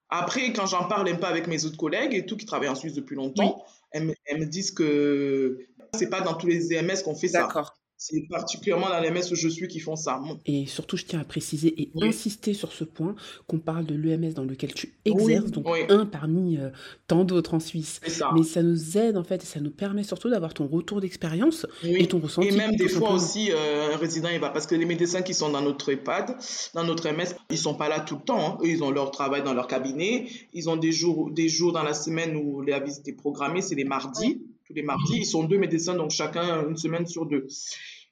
Après, 0.10 0.52
quand 0.54 0.66
j'en 0.66 0.86
parle 0.86 1.08
un 1.08 1.16
peu 1.16 1.28
avec 1.28 1.46
mes 1.48 1.66
autres 1.66 1.78
collègues 1.78 2.16
et 2.16 2.26
tout, 2.26 2.36
qui 2.36 2.48
travaillent 2.48 2.70
en 2.70 2.76
Suisse 2.76 2.96
depuis 2.96 3.16
longtemps, 3.16 3.64
elles, 3.92 4.06
me 4.06 4.46
disent 4.46 4.72
que 4.72 5.68
c'est 5.94 6.10
pas 6.10 6.22
dans 6.22 6.34
tous 6.34 6.48
les 6.48 6.74
EMS 6.74 7.04
qu'on 7.04 7.16
fait 7.16 7.28
ça. 7.28 7.44
D'accord. 7.44 7.79
C'est 8.02 8.22
particulièrement 8.30 8.88
dans 8.88 9.02
les 9.02 9.12
MES 9.12 9.30
où 9.30 9.36
je 9.36 9.50
suis 9.50 9.68
qui 9.68 9.82
font 9.82 9.98
ça. 9.98 10.22
Et 10.46 10.66
surtout, 10.68 10.96
je 10.96 11.04
tiens 11.04 11.20
à 11.20 11.26
préciser 11.26 11.82
et 11.82 11.92
insister 12.02 12.54
sur 12.54 12.72
ce 12.72 12.86
point 12.86 13.14
qu'on 13.46 13.60
parle 13.60 13.86
de 13.86 13.94
l'EMS 13.94 14.32
dans 14.34 14.46
lequel 14.46 14.74
tu 14.74 14.94
exerces, 15.04 15.52
donc 15.52 15.68
un 15.90 16.06
parmi 16.06 16.58
euh, 16.58 16.70
tant 17.08 17.26
d'autres 17.26 17.56
en 17.56 17.60
Suisse. 17.60 18.00
Ça. 18.08 18.32
Mais 18.34 18.44
ça 18.44 18.64
nous 18.64 18.98
aide 18.98 19.18
en 19.18 19.26
fait 19.26 19.44
et 19.44 19.46
ça 19.46 19.60
nous 19.60 19.70
permet 19.70 20.04
surtout 20.04 20.30
d'avoir 20.30 20.54
ton 20.54 20.66
retour 20.66 21.02
d'expérience 21.02 21.68
et 21.84 22.08
ton 22.08 22.20
ressenti. 22.20 22.48
Et 22.48 22.52
même 22.52 22.78
des 22.78 22.88
fois 22.88 23.12
aussi, 23.12 23.52
euh, 23.52 23.94
un 23.94 23.98
résident, 23.98 24.30
il 24.30 24.40
va, 24.40 24.50
parce 24.50 24.66
que 24.66 24.76
les 24.76 24.86
médecins 24.86 25.22
qui 25.22 25.34
sont 25.34 25.50
dans 25.50 25.62
notre 25.62 25.92
EHPAD, 25.92 26.38
dans 26.76 26.86
notre 26.86 27.10
MS, 27.10 27.36
ils 27.50 27.58
sont 27.58 27.76
pas 27.76 27.90
là 27.90 28.00
tout 28.00 28.16
le 28.16 28.22
temps. 28.22 28.54
Hein. 28.54 28.58
Eux, 28.64 28.70
ils 28.70 28.82
ont 28.82 28.92
leur 28.92 29.12
travail 29.12 29.44
dans 29.44 29.54
leur 29.54 29.68
cabinet. 29.68 30.28
Ils 30.54 30.70
ont 30.70 30.78
des 30.78 30.94
jours, 30.94 31.32
des 31.32 31.50
jours 31.50 31.74
dans 31.74 31.84
la 31.84 31.94
semaine 31.94 32.38
où 32.38 32.62
la 32.62 32.80
visite 32.80 33.10
est 33.10 33.14
programmée, 33.14 33.62
c'est 33.62 33.76
les 33.76 33.84
mardis 33.84 34.42
tous 34.70 34.76
les 34.76 34.84
mardis. 34.84 35.18
Ils 35.18 35.26
sont 35.26 35.44
deux 35.44 35.58
médecins, 35.58 35.96
donc 35.96 36.12
chacun 36.12 36.68
une 36.68 36.78
semaine 36.78 37.08
sur 37.08 37.26
deux. 37.26 37.48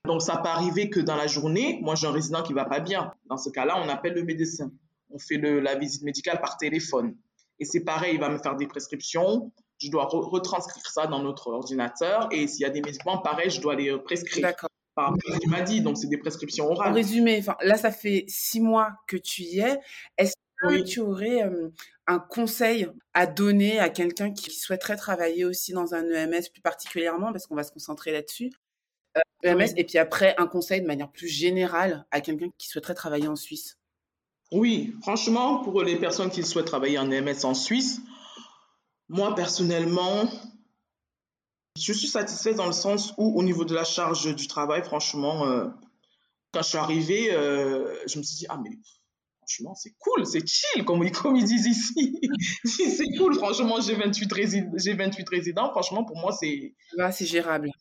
Donc, 0.06 0.22
ça 0.22 0.38
peut 0.38 0.50
arriver 0.50 0.90
que 0.90 1.00
dans 1.00 1.16
la 1.16 1.28
journée, 1.28 1.80
moi, 1.82 1.96
j'ai 1.96 2.08
un 2.08 2.12
résident 2.12 2.42
qui 2.42 2.54
va 2.54 2.66
pas 2.66 2.80
bien. 2.80 3.12
Dans 3.26 3.38
ce 3.38 3.50
cas-là, 3.50 3.82
on 3.84 3.90
appelle 3.90 4.14
le 4.14 4.24
médecin. 4.24 4.72
On 5.10 5.20
fait 5.20 5.38
la 5.38 5.76
visite 5.76 6.04
médicale 6.04 6.40
par 6.40 6.58
téléphone. 6.58 7.16
Et 7.60 7.66
c'est 7.66 7.84
pareil, 7.84 8.16
il 8.16 8.20
va 8.20 8.30
me 8.30 8.38
faire 8.38 8.56
des 8.56 8.68
prescriptions. 8.68 9.52
Je 9.80 9.92
dois 9.92 10.06
retranscrire 10.06 10.86
ça 10.86 11.08
dans 11.08 11.22
notre 11.22 11.50
ordinateur. 11.50 12.30
Et 12.32 12.48
s'il 12.48 12.62
y 12.62 12.66
a 12.66 12.70
des 12.70 12.82
médicaments, 12.82 13.20
pareil, 13.20 13.50
je 13.50 13.62
dois 13.62 13.76
les 13.76 13.98
prescrire. 14.00 14.44
D'accord. 14.44 14.70
Par 14.96 15.06
rapport 15.10 15.32
à 15.32 15.36
ce 15.36 15.40
qu'il 15.40 15.50
m'a 15.50 15.62
dit. 15.62 15.82
Donc, 15.82 15.98
c'est 15.98 16.08
des 16.08 16.18
prescriptions 16.18 16.72
orales. 16.72 16.92
En 16.92 16.96
résumé, 16.96 17.44
là, 17.62 17.78
ça 17.78 17.92
fait 17.92 18.26
six 18.28 18.62
mois 18.62 18.94
que 19.08 19.18
tu 19.18 19.44
y 19.44 19.60
es. 19.60 19.80
Est-ce 20.18 20.34
que 20.62 20.82
tu 20.82 21.02
aurais 21.02 21.44
euh, 21.44 21.70
un 22.08 22.20
conseil 22.20 22.88
à 23.14 23.28
donner 23.28 23.80
à 23.80 23.90
quelqu'un 23.90 24.32
qui 24.32 24.52
souhaiterait 24.52 24.96
travailler 24.96 25.46
aussi 25.46 25.74
dans 25.74 25.94
un 25.94 26.04
EMS 26.10 26.44
plus 26.52 26.62
particulièrement, 26.62 27.32
parce 27.32 27.48
qu'on 27.48 27.56
va 27.56 27.64
se 27.64 27.72
concentrer 27.72 28.12
là-dessus. 28.12 28.52
EMS, 29.44 29.62
euh, 29.62 29.74
et 29.76 29.84
puis 29.84 29.98
après, 29.98 30.36
un 30.38 30.48
conseil 30.48 30.82
de 30.82 30.88
manière 30.88 31.12
plus 31.12 31.28
générale 31.28 32.06
à 32.12 32.22
quelqu'un 32.22 32.50
qui 32.58 32.68
souhaiterait 32.68 32.96
travailler 32.96 33.28
en 33.28 33.36
Suisse. 33.36 33.78
Oui, 34.52 34.96
franchement, 35.02 35.64
pour 35.64 35.84
les 35.84 35.98
personnes 35.98 36.30
qui 36.30 36.44
souhaitent 36.44 36.68
travailler 36.68 36.98
en 36.98 37.12
EMS 37.12 37.44
en 37.44 37.54
Suisse, 37.54 38.00
moi 39.10 39.36
personnellement, 39.36 40.30
je 41.78 41.94
suis 41.94 42.08
satisfaite 42.08 42.56
dans 42.56 42.66
le 42.66 42.72
sens 42.72 43.14
où, 43.18 43.38
au 43.38 43.44
niveau 43.44 43.66
de 43.66 43.76
la 43.76 43.84
charge 43.84 44.34
du 44.34 44.48
travail, 44.48 44.84
franchement, 44.84 45.46
euh, 45.46 45.68
quand 46.54 46.62
je 46.62 46.70
suis 46.70 46.78
arrivée, 46.78 47.34
euh, 47.34 47.94
je 48.08 48.18
me 48.18 48.24
suis 48.24 48.38
dit, 48.38 48.46
ah, 48.50 48.60
mais 48.64 48.72
franchement, 49.48 49.76
c'est 49.76 49.94
cool, 50.00 50.26
c'est 50.26 50.46
chill, 50.48 50.84
comme, 50.84 51.04
ils 51.04 51.44
disent 51.44 51.66
ici. 51.66 52.20
c'est 52.66 53.18
cool, 53.18 53.36
franchement, 53.36 53.80
j'ai 53.80 53.96
28, 53.96 54.30
28 54.96 55.30
résidents. 55.30 55.70
Franchement, 55.72 56.04
pour 56.04 56.18
moi, 56.18 56.32
c'est. 56.32 56.74
c'est 57.12 57.26
gérable. 57.26 57.72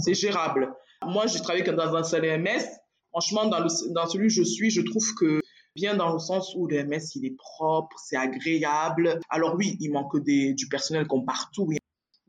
C'est 0.00 0.14
gérable. 0.14 0.74
Moi, 1.02 1.26
j'ai 1.26 1.40
travaillé 1.40 1.64
dans 1.64 1.94
un 1.94 2.02
seul 2.02 2.24
EMS. 2.24 2.64
Franchement, 3.10 3.46
dans, 3.46 3.60
le, 3.60 3.68
dans 3.92 4.06
celui 4.08 4.26
où 4.26 4.30
je 4.30 4.42
suis, 4.42 4.70
je 4.70 4.80
trouve 4.80 5.14
que 5.14 5.40
bien 5.76 5.96
dans 5.96 6.12
le 6.12 6.18
sens 6.18 6.54
où 6.56 6.66
le 6.66 6.84
MS, 6.84 7.14
il 7.16 7.26
est 7.26 7.36
propre, 7.36 7.96
c'est 8.02 8.16
agréable. 8.16 9.20
Alors 9.28 9.54
oui, 9.56 9.76
il 9.80 9.92
manque 9.92 10.18
des, 10.24 10.54
du 10.54 10.68
personnel 10.68 11.06
comme 11.06 11.24
partout. 11.24 11.68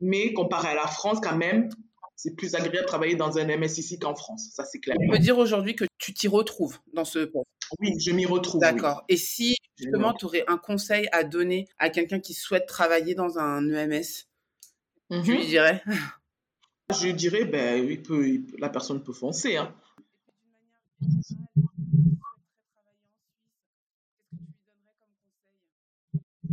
Mais 0.00 0.32
comparé 0.32 0.68
à 0.68 0.74
la 0.74 0.86
France, 0.86 1.18
quand 1.22 1.36
même, 1.36 1.70
c'est 2.16 2.34
plus 2.34 2.54
agréable 2.54 2.78
de 2.78 2.84
travailler 2.84 3.14
dans 3.14 3.38
un 3.38 3.44
MS 3.44 3.78
ici 3.78 3.98
qu'en 3.98 4.14
France. 4.14 4.48
Ça, 4.52 4.64
c'est 4.64 4.80
clair. 4.80 4.96
On 4.98 5.12
peut 5.12 5.18
dire 5.18 5.36
aujourd'hui 5.38 5.76
que 5.76 5.84
tu 5.98 6.14
t'y 6.14 6.28
retrouves 6.28 6.78
dans 6.94 7.04
ce 7.04 7.20
poste. 7.20 7.46
Oui, 7.78 7.92
je 8.00 8.10
m'y 8.10 8.24
retrouve. 8.24 8.60
D'accord. 8.60 9.04
Et 9.08 9.18
si 9.18 9.56
justement 9.76 10.14
tu 10.14 10.24
aurais 10.24 10.44
un 10.48 10.56
conseil 10.56 11.08
à 11.12 11.24
donner 11.24 11.68
à 11.78 11.90
quelqu'un 11.90 12.18
qui 12.18 12.32
souhaite 12.32 12.66
travailler 12.66 13.14
dans 13.14 13.38
un 13.38 13.68
EMS, 13.70 14.02
tu 15.10 15.32
lui 15.32 15.38
mhm. 15.38 15.46
dirais? 15.46 15.82
Je 16.90 17.08
dirais, 17.08 17.44
ben, 17.44 17.86
il 17.86 18.00
peut, 18.00 18.40
la 18.58 18.68
personne 18.68 19.02
peut 19.02 19.12
foncer. 19.12 19.56
Hein. 19.56 19.74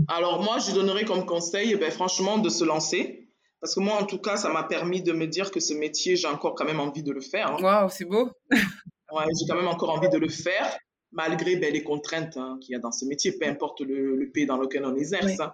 Alors 0.08 0.44
moi, 0.44 0.58
je 0.60 0.72
donnerais 0.74 1.06
comme 1.06 1.26
conseil, 1.26 1.76
ben, 1.76 1.92
franchement, 1.92 2.38
de 2.40 2.50
se 2.50 2.64
lancer. 2.64 3.23
Parce 3.64 3.76
que 3.76 3.80
moi, 3.80 3.96
en 3.96 4.06
tout 4.06 4.18
cas, 4.18 4.36
ça 4.36 4.50
m'a 4.50 4.64
permis 4.64 5.02
de 5.02 5.14
me 5.14 5.26
dire 5.26 5.50
que 5.50 5.62
ce 5.62 5.74
métier, 5.74 6.18
j'ai 6.18 6.28
encore 6.28 6.54
quand 6.54 6.66
même 6.66 6.82
envie 6.82 7.02
de 7.02 7.14
le 7.14 7.22
faire. 7.22 7.48
Hein. 7.48 7.64
Waouh, 7.64 7.90
c'est 7.90 8.04
beau. 8.04 8.30
ouais, 8.52 9.24
j'ai 9.40 9.48
quand 9.48 9.56
même 9.56 9.70
encore 9.70 9.92
envie 9.92 10.10
de 10.10 10.18
le 10.18 10.28
faire 10.28 10.78
malgré 11.14 11.56
ben, 11.56 11.72
les 11.72 11.82
contraintes 11.82 12.36
hein, 12.36 12.58
qu'il 12.60 12.74
y 12.74 12.76
a 12.76 12.80
dans 12.80 12.92
ce 12.92 13.06
métier, 13.06 13.32
peu 13.32 13.48
importe 13.48 13.80
le, 13.80 14.30
pays 14.34 14.46
dans 14.46 14.58
lequel 14.58 14.84
on 14.84 14.94
exerce. 14.98 15.40
Hein. 15.40 15.54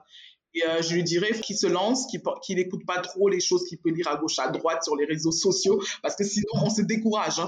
Et 0.56 0.66
euh, 0.66 0.82
je 0.82 0.96
lui 0.96 1.04
dirais 1.04 1.40
qu'il 1.40 1.56
se 1.56 1.68
lance, 1.68 2.08
qu'il 2.08 2.56
n'écoute 2.56 2.84
pas 2.88 3.00
trop 3.00 3.30
les 3.30 3.40
choses 3.40 3.64
qu'il 3.66 3.78
peut 3.78 3.92
lire 3.92 4.08
à 4.08 4.18
gauche, 4.18 4.40
à 4.40 4.50
droite 4.50 4.84
sur 4.84 4.96
les 4.96 5.06
réseaux 5.06 5.32
sociaux, 5.32 5.80
parce 6.02 6.16
que 6.16 6.24
sinon 6.24 6.64
on 6.64 6.72
se 6.72 6.82
décourage. 6.82 7.40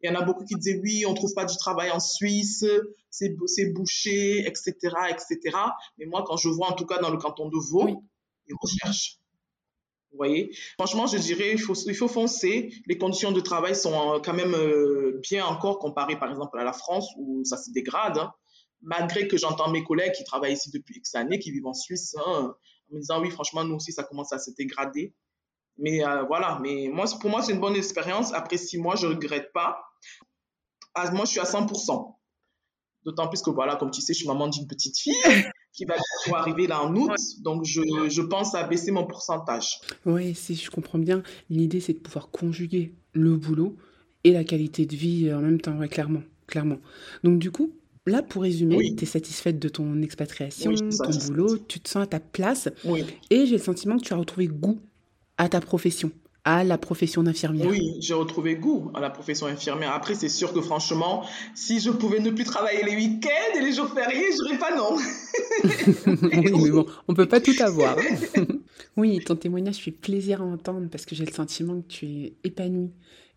Il 0.00 0.08
y 0.08 0.14
en 0.14 0.20
a 0.20 0.22
beaucoup 0.22 0.44
qui 0.44 0.54
disaient 0.54 0.78
oui, 0.80 1.04
on 1.08 1.14
trouve 1.14 1.34
pas 1.34 1.44
du 1.44 1.56
travail 1.56 1.90
en 1.90 1.98
Suisse, 1.98 2.64
c'est 3.10 3.30
bouché, 3.72 4.46
etc., 4.46 4.74
etc. 5.08 5.56
Mais 5.98 6.04
moi, 6.06 6.22
quand 6.24 6.36
je 6.36 6.48
vois, 6.48 6.68
en 6.68 6.74
tout 6.74 6.86
cas 6.86 6.98
dans 6.98 7.10
le 7.10 7.16
canton 7.16 7.48
de 7.48 7.56
Vaud, 7.56 8.04
ils 8.46 8.54
recherchent. 8.60 9.18
Vous 10.14 10.18
voyez? 10.18 10.56
Franchement, 10.78 11.08
je 11.08 11.18
dirais, 11.18 11.50
il 11.50 11.58
faut, 11.58 11.74
il 11.74 11.94
faut 11.94 12.06
foncer. 12.06 12.72
Les 12.86 12.96
conditions 12.96 13.32
de 13.32 13.40
travail 13.40 13.74
sont 13.74 14.14
euh, 14.14 14.20
quand 14.24 14.32
même 14.32 14.54
euh, 14.54 15.18
bien 15.28 15.44
encore 15.44 15.80
comparées, 15.80 16.16
par 16.16 16.30
exemple, 16.30 16.56
à 16.56 16.62
la 16.62 16.72
France, 16.72 17.08
où 17.18 17.44
ça 17.44 17.56
se 17.56 17.72
dégrade. 17.72 18.18
Hein. 18.18 18.32
Malgré 18.80 19.26
que 19.26 19.36
j'entends 19.36 19.72
mes 19.72 19.82
collègues 19.82 20.12
qui 20.12 20.22
travaillent 20.22 20.52
ici 20.52 20.70
depuis 20.70 20.98
X 20.98 21.16
années, 21.16 21.40
qui 21.40 21.50
vivent 21.50 21.66
en 21.66 21.74
Suisse, 21.74 22.14
hein, 22.24 22.54
en 22.92 22.94
me 22.94 23.00
disant, 23.00 23.20
oui, 23.20 23.30
franchement, 23.30 23.64
nous 23.64 23.74
aussi, 23.74 23.90
ça 23.90 24.04
commence 24.04 24.32
à 24.32 24.38
se 24.38 24.52
dégrader. 24.52 25.16
Mais 25.78 26.06
euh, 26.06 26.22
voilà, 26.22 26.60
mais 26.62 26.88
moi, 26.92 27.06
pour 27.20 27.28
moi, 27.28 27.42
c'est 27.42 27.52
une 27.52 27.60
bonne 27.60 27.74
expérience. 27.74 28.32
Après 28.32 28.56
six 28.56 28.78
mois, 28.78 28.94
je 28.94 29.08
ne 29.08 29.14
regrette 29.14 29.52
pas. 29.52 29.82
Ah, 30.94 31.10
moi, 31.10 31.24
je 31.24 31.32
suis 31.32 31.40
à 31.40 31.44
100%. 31.44 32.14
D'autant 33.02 33.26
plus 33.26 33.42
que, 33.42 33.50
voilà, 33.50 33.74
comme 33.74 33.90
tu 33.90 34.00
sais, 34.00 34.12
je 34.12 34.18
suis 34.18 34.28
maman 34.28 34.46
d'une 34.46 34.68
petite 34.68 34.96
fille 34.96 35.12
qui 35.74 35.84
va 35.84 35.94
arriver 36.32 36.66
là 36.66 36.82
en 36.82 36.94
août. 36.94 37.10
Donc, 37.40 37.64
je, 37.64 37.82
je, 38.08 38.22
pense 38.22 38.54
à 38.54 38.62
baisser 38.64 38.92
mon 38.92 39.04
pourcentage. 39.04 39.80
Oui, 40.06 40.34
si 40.34 40.54
je 40.54 40.70
comprends 40.70 40.98
bien, 40.98 41.22
l'idée, 41.50 41.80
c'est 41.80 41.94
de 41.94 41.98
pouvoir 41.98 42.30
conjuguer 42.30 42.94
le 43.12 43.36
boulot 43.36 43.76
et 44.22 44.32
la 44.32 44.44
qualité 44.44 44.86
de 44.86 44.96
vie 44.96 45.32
en 45.32 45.40
même 45.40 45.60
temps, 45.60 45.76
clairement. 45.88 46.22
clairement. 46.46 46.78
Donc, 47.24 47.40
du 47.40 47.50
coup, 47.50 47.72
là, 48.06 48.22
pour 48.22 48.42
résumer, 48.42 48.94
tu 48.96 49.02
es 49.02 49.06
satisfaite 49.06 49.58
de 49.58 49.68
ton 49.68 50.00
expatriation, 50.00 50.72
ton 50.74 51.18
boulot, 51.26 51.58
tu 51.58 51.80
te 51.80 51.88
sens 51.88 52.04
à 52.04 52.06
ta 52.06 52.20
place. 52.20 52.68
Et 53.30 53.46
j'ai 53.46 53.56
le 53.56 53.62
sentiment 53.62 53.98
que 53.98 54.04
tu 54.04 54.14
as 54.14 54.16
retrouvé 54.16 54.46
goût 54.46 54.78
à 55.36 55.48
ta 55.48 55.60
profession 55.60 56.12
à 56.44 56.62
la 56.62 56.76
profession 56.76 57.22
d'infirmière 57.22 57.66
Oui, 57.68 57.96
j'ai 58.00 58.14
retrouvé 58.14 58.56
goût 58.56 58.90
à 58.94 59.00
la 59.00 59.10
profession 59.10 59.46
infirmière. 59.46 59.92
Après, 59.92 60.14
c'est 60.14 60.28
sûr 60.28 60.52
que 60.52 60.60
franchement, 60.60 61.24
si 61.54 61.80
je 61.80 61.90
pouvais 61.90 62.20
ne 62.20 62.30
plus 62.30 62.44
travailler 62.44 62.84
les 62.84 62.94
week-ends 62.94 63.58
et 63.58 63.62
les 63.62 63.72
jours 63.72 63.88
fériés, 63.88 64.26
je 64.30 64.44
dirais 64.44 64.58
pas 64.58 64.76
non. 64.76 64.96
oui, 66.22 66.62
mais 66.62 66.70
bon, 66.70 66.86
on 67.08 67.14
peut 67.14 67.26
pas 67.26 67.40
tout 67.40 67.54
avoir. 67.60 67.96
oui, 68.96 69.20
ton 69.24 69.36
témoignage 69.36 69.76
fait 69.76 69.90
plaisir 69.90 70.42
à 70.42 70.44
entendre 70.44 70.88
parce 70.90 71.06
que 71.06 71.14
j'ai 71.14 71.24
le 71.24 71.32
sentiment 71.32 71.80
que 71.80 71.88
tu 71.88 72.06
es 72.06 72.34
épanouie 72.44 72.92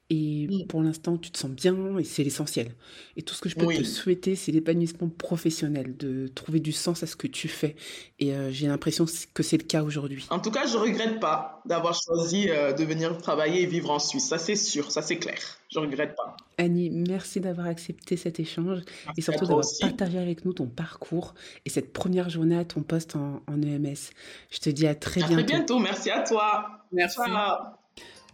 et 0.09 0.65
pour 0.69 0.81
l'instant, 0.81 1.17
tu 1.17 1.31
te 1.31 1.37
sens 1.37 1.51
bien 1.51 1.97
et 1.97 2.05
c'est 2.05 2.23
l'essentiel. 2.23 2.71
Et 3.17 3.23
tout 3.23 3.33
ce 3.33 3.41
que 3.41 3.49
je 3.49 3.55
peux 3.55 3.67
te 3.67 3.83
souhaiter, 3.83 4.35
c'est 4.35 4.53
l'épanouissement 4.53 5.09
professionnel, 5.09 5.97
de 5.97 6.27
trouver 6.27 6.61
du 6.61 6.71
sens 6.71 7.03
à 7.03 7.07
ce 7.07 7.17
que 7.17 7.27
tu 7.27 7.49
fais. 7.49 7.75
Et 8.19 8.33
euh, 8.33 8.49
j'ai 8.49 8.67
l'impression 8.67 9.05
que 9.33 9.43
c'est 9.43 9.57
le 9.57 9.65
cas 9.65 9.83
aujourd'hui. 9.83 10.25
En 10.29 10.39
tout 10.39 10.51
cas, 10.51 10.65
je 10.65 10.77
regrette 10.77 11.19
pas 11.19 11.61
d'avoir 11.65 11.93
choisi 11.93 12.49
euh, 12.49 12.71
de 12.71 12.85
venir 12.85 13.17
travailler 13.17 13.63
et 13.63 13.65
vivre 13.65 13.91
en 13.91 13.99
Suisse. 13.99 14.29
Ça, 14.29 14.37
c'est 14.37 14.55
sûr, 14.55 14.91
ça, 14.91 15.01
c'est 15.01 15.17
clair. 15.17 15.37
Je 15.69 15.79
regrette 15.79 16.15
pas. 16.15 16.37
Annie, 16.57 16.89
merci 16.89 17.41
d'avoir 17.41 17.67
accepté 17.67 18.15
cet 18.15 18.39
échange 18.39 18.79
et 19.17 19.21
surtout 19.21 19.45
d'avoir 19.45 19.65
partagé 19.81 20.17
avec 20.17 20.45
nous 20.45 20.53
ton 20.53 20.67
parcours 20.67 21.33
et 21.65 21.69
cette 21.69 21.91
première 21.91 22.29
journée 22.29 22.57
à 22.57 22.63
ton 22.63 22.81
poste 22.81 23.17
en, 23.17 23.41
EMS. 23.49 24.11
Je 24.51 24.59
te 24.59 24.69
dis 24.69 24.87
à 24.87 24.95
très 24.95 25.19
bientôt. 25.19 25.33
À 25.33 25.43
très 25.43 25.43
bientôt. 25.43 25.79
Merci 25.79 26.09
à 26.09 26.21
toi. 26.21 26.85
Merci. 26.93 27.19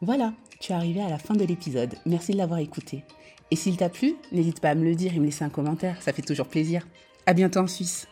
Voilà, 0.03 0.33
tu 0.59 0.73
es 0.73 0.75
arrivé 0.75 1.01
à 1.01 1.07
la 1.07 1.17
fin 1.17 1.33
de 1.33 1.45
l'épisode. 1.45 1.95
Merci 2.05 2.33
de 2.33 2.37
l'avoir 2.37 2.59
écouté. 2.59 3.05
Et 3.51 3.55
s'il 3.55 3.77
t'a 3.77 3.87
plu, 3.87 4.15
n'hésite 4.33 4.59
pas 4.59 4.71
à 4.71 4.75
me 4.75 4.83
le 4.83 4.95
dire 4.95 5.13
et 5.13 5.19
me 5.19 5.23
laisser 5.23 5.45
un 5.45 5.49
commentaire, 5.49 6.01
ça 6.01 6.11
fait 6.11 6.21
toujours 6.21 6.47
plaisir. 6.47 6.85
À 7.25 7.33
bientôt 7.33 7.61
en 7.61 7.67
Suisse. 7.67 8.05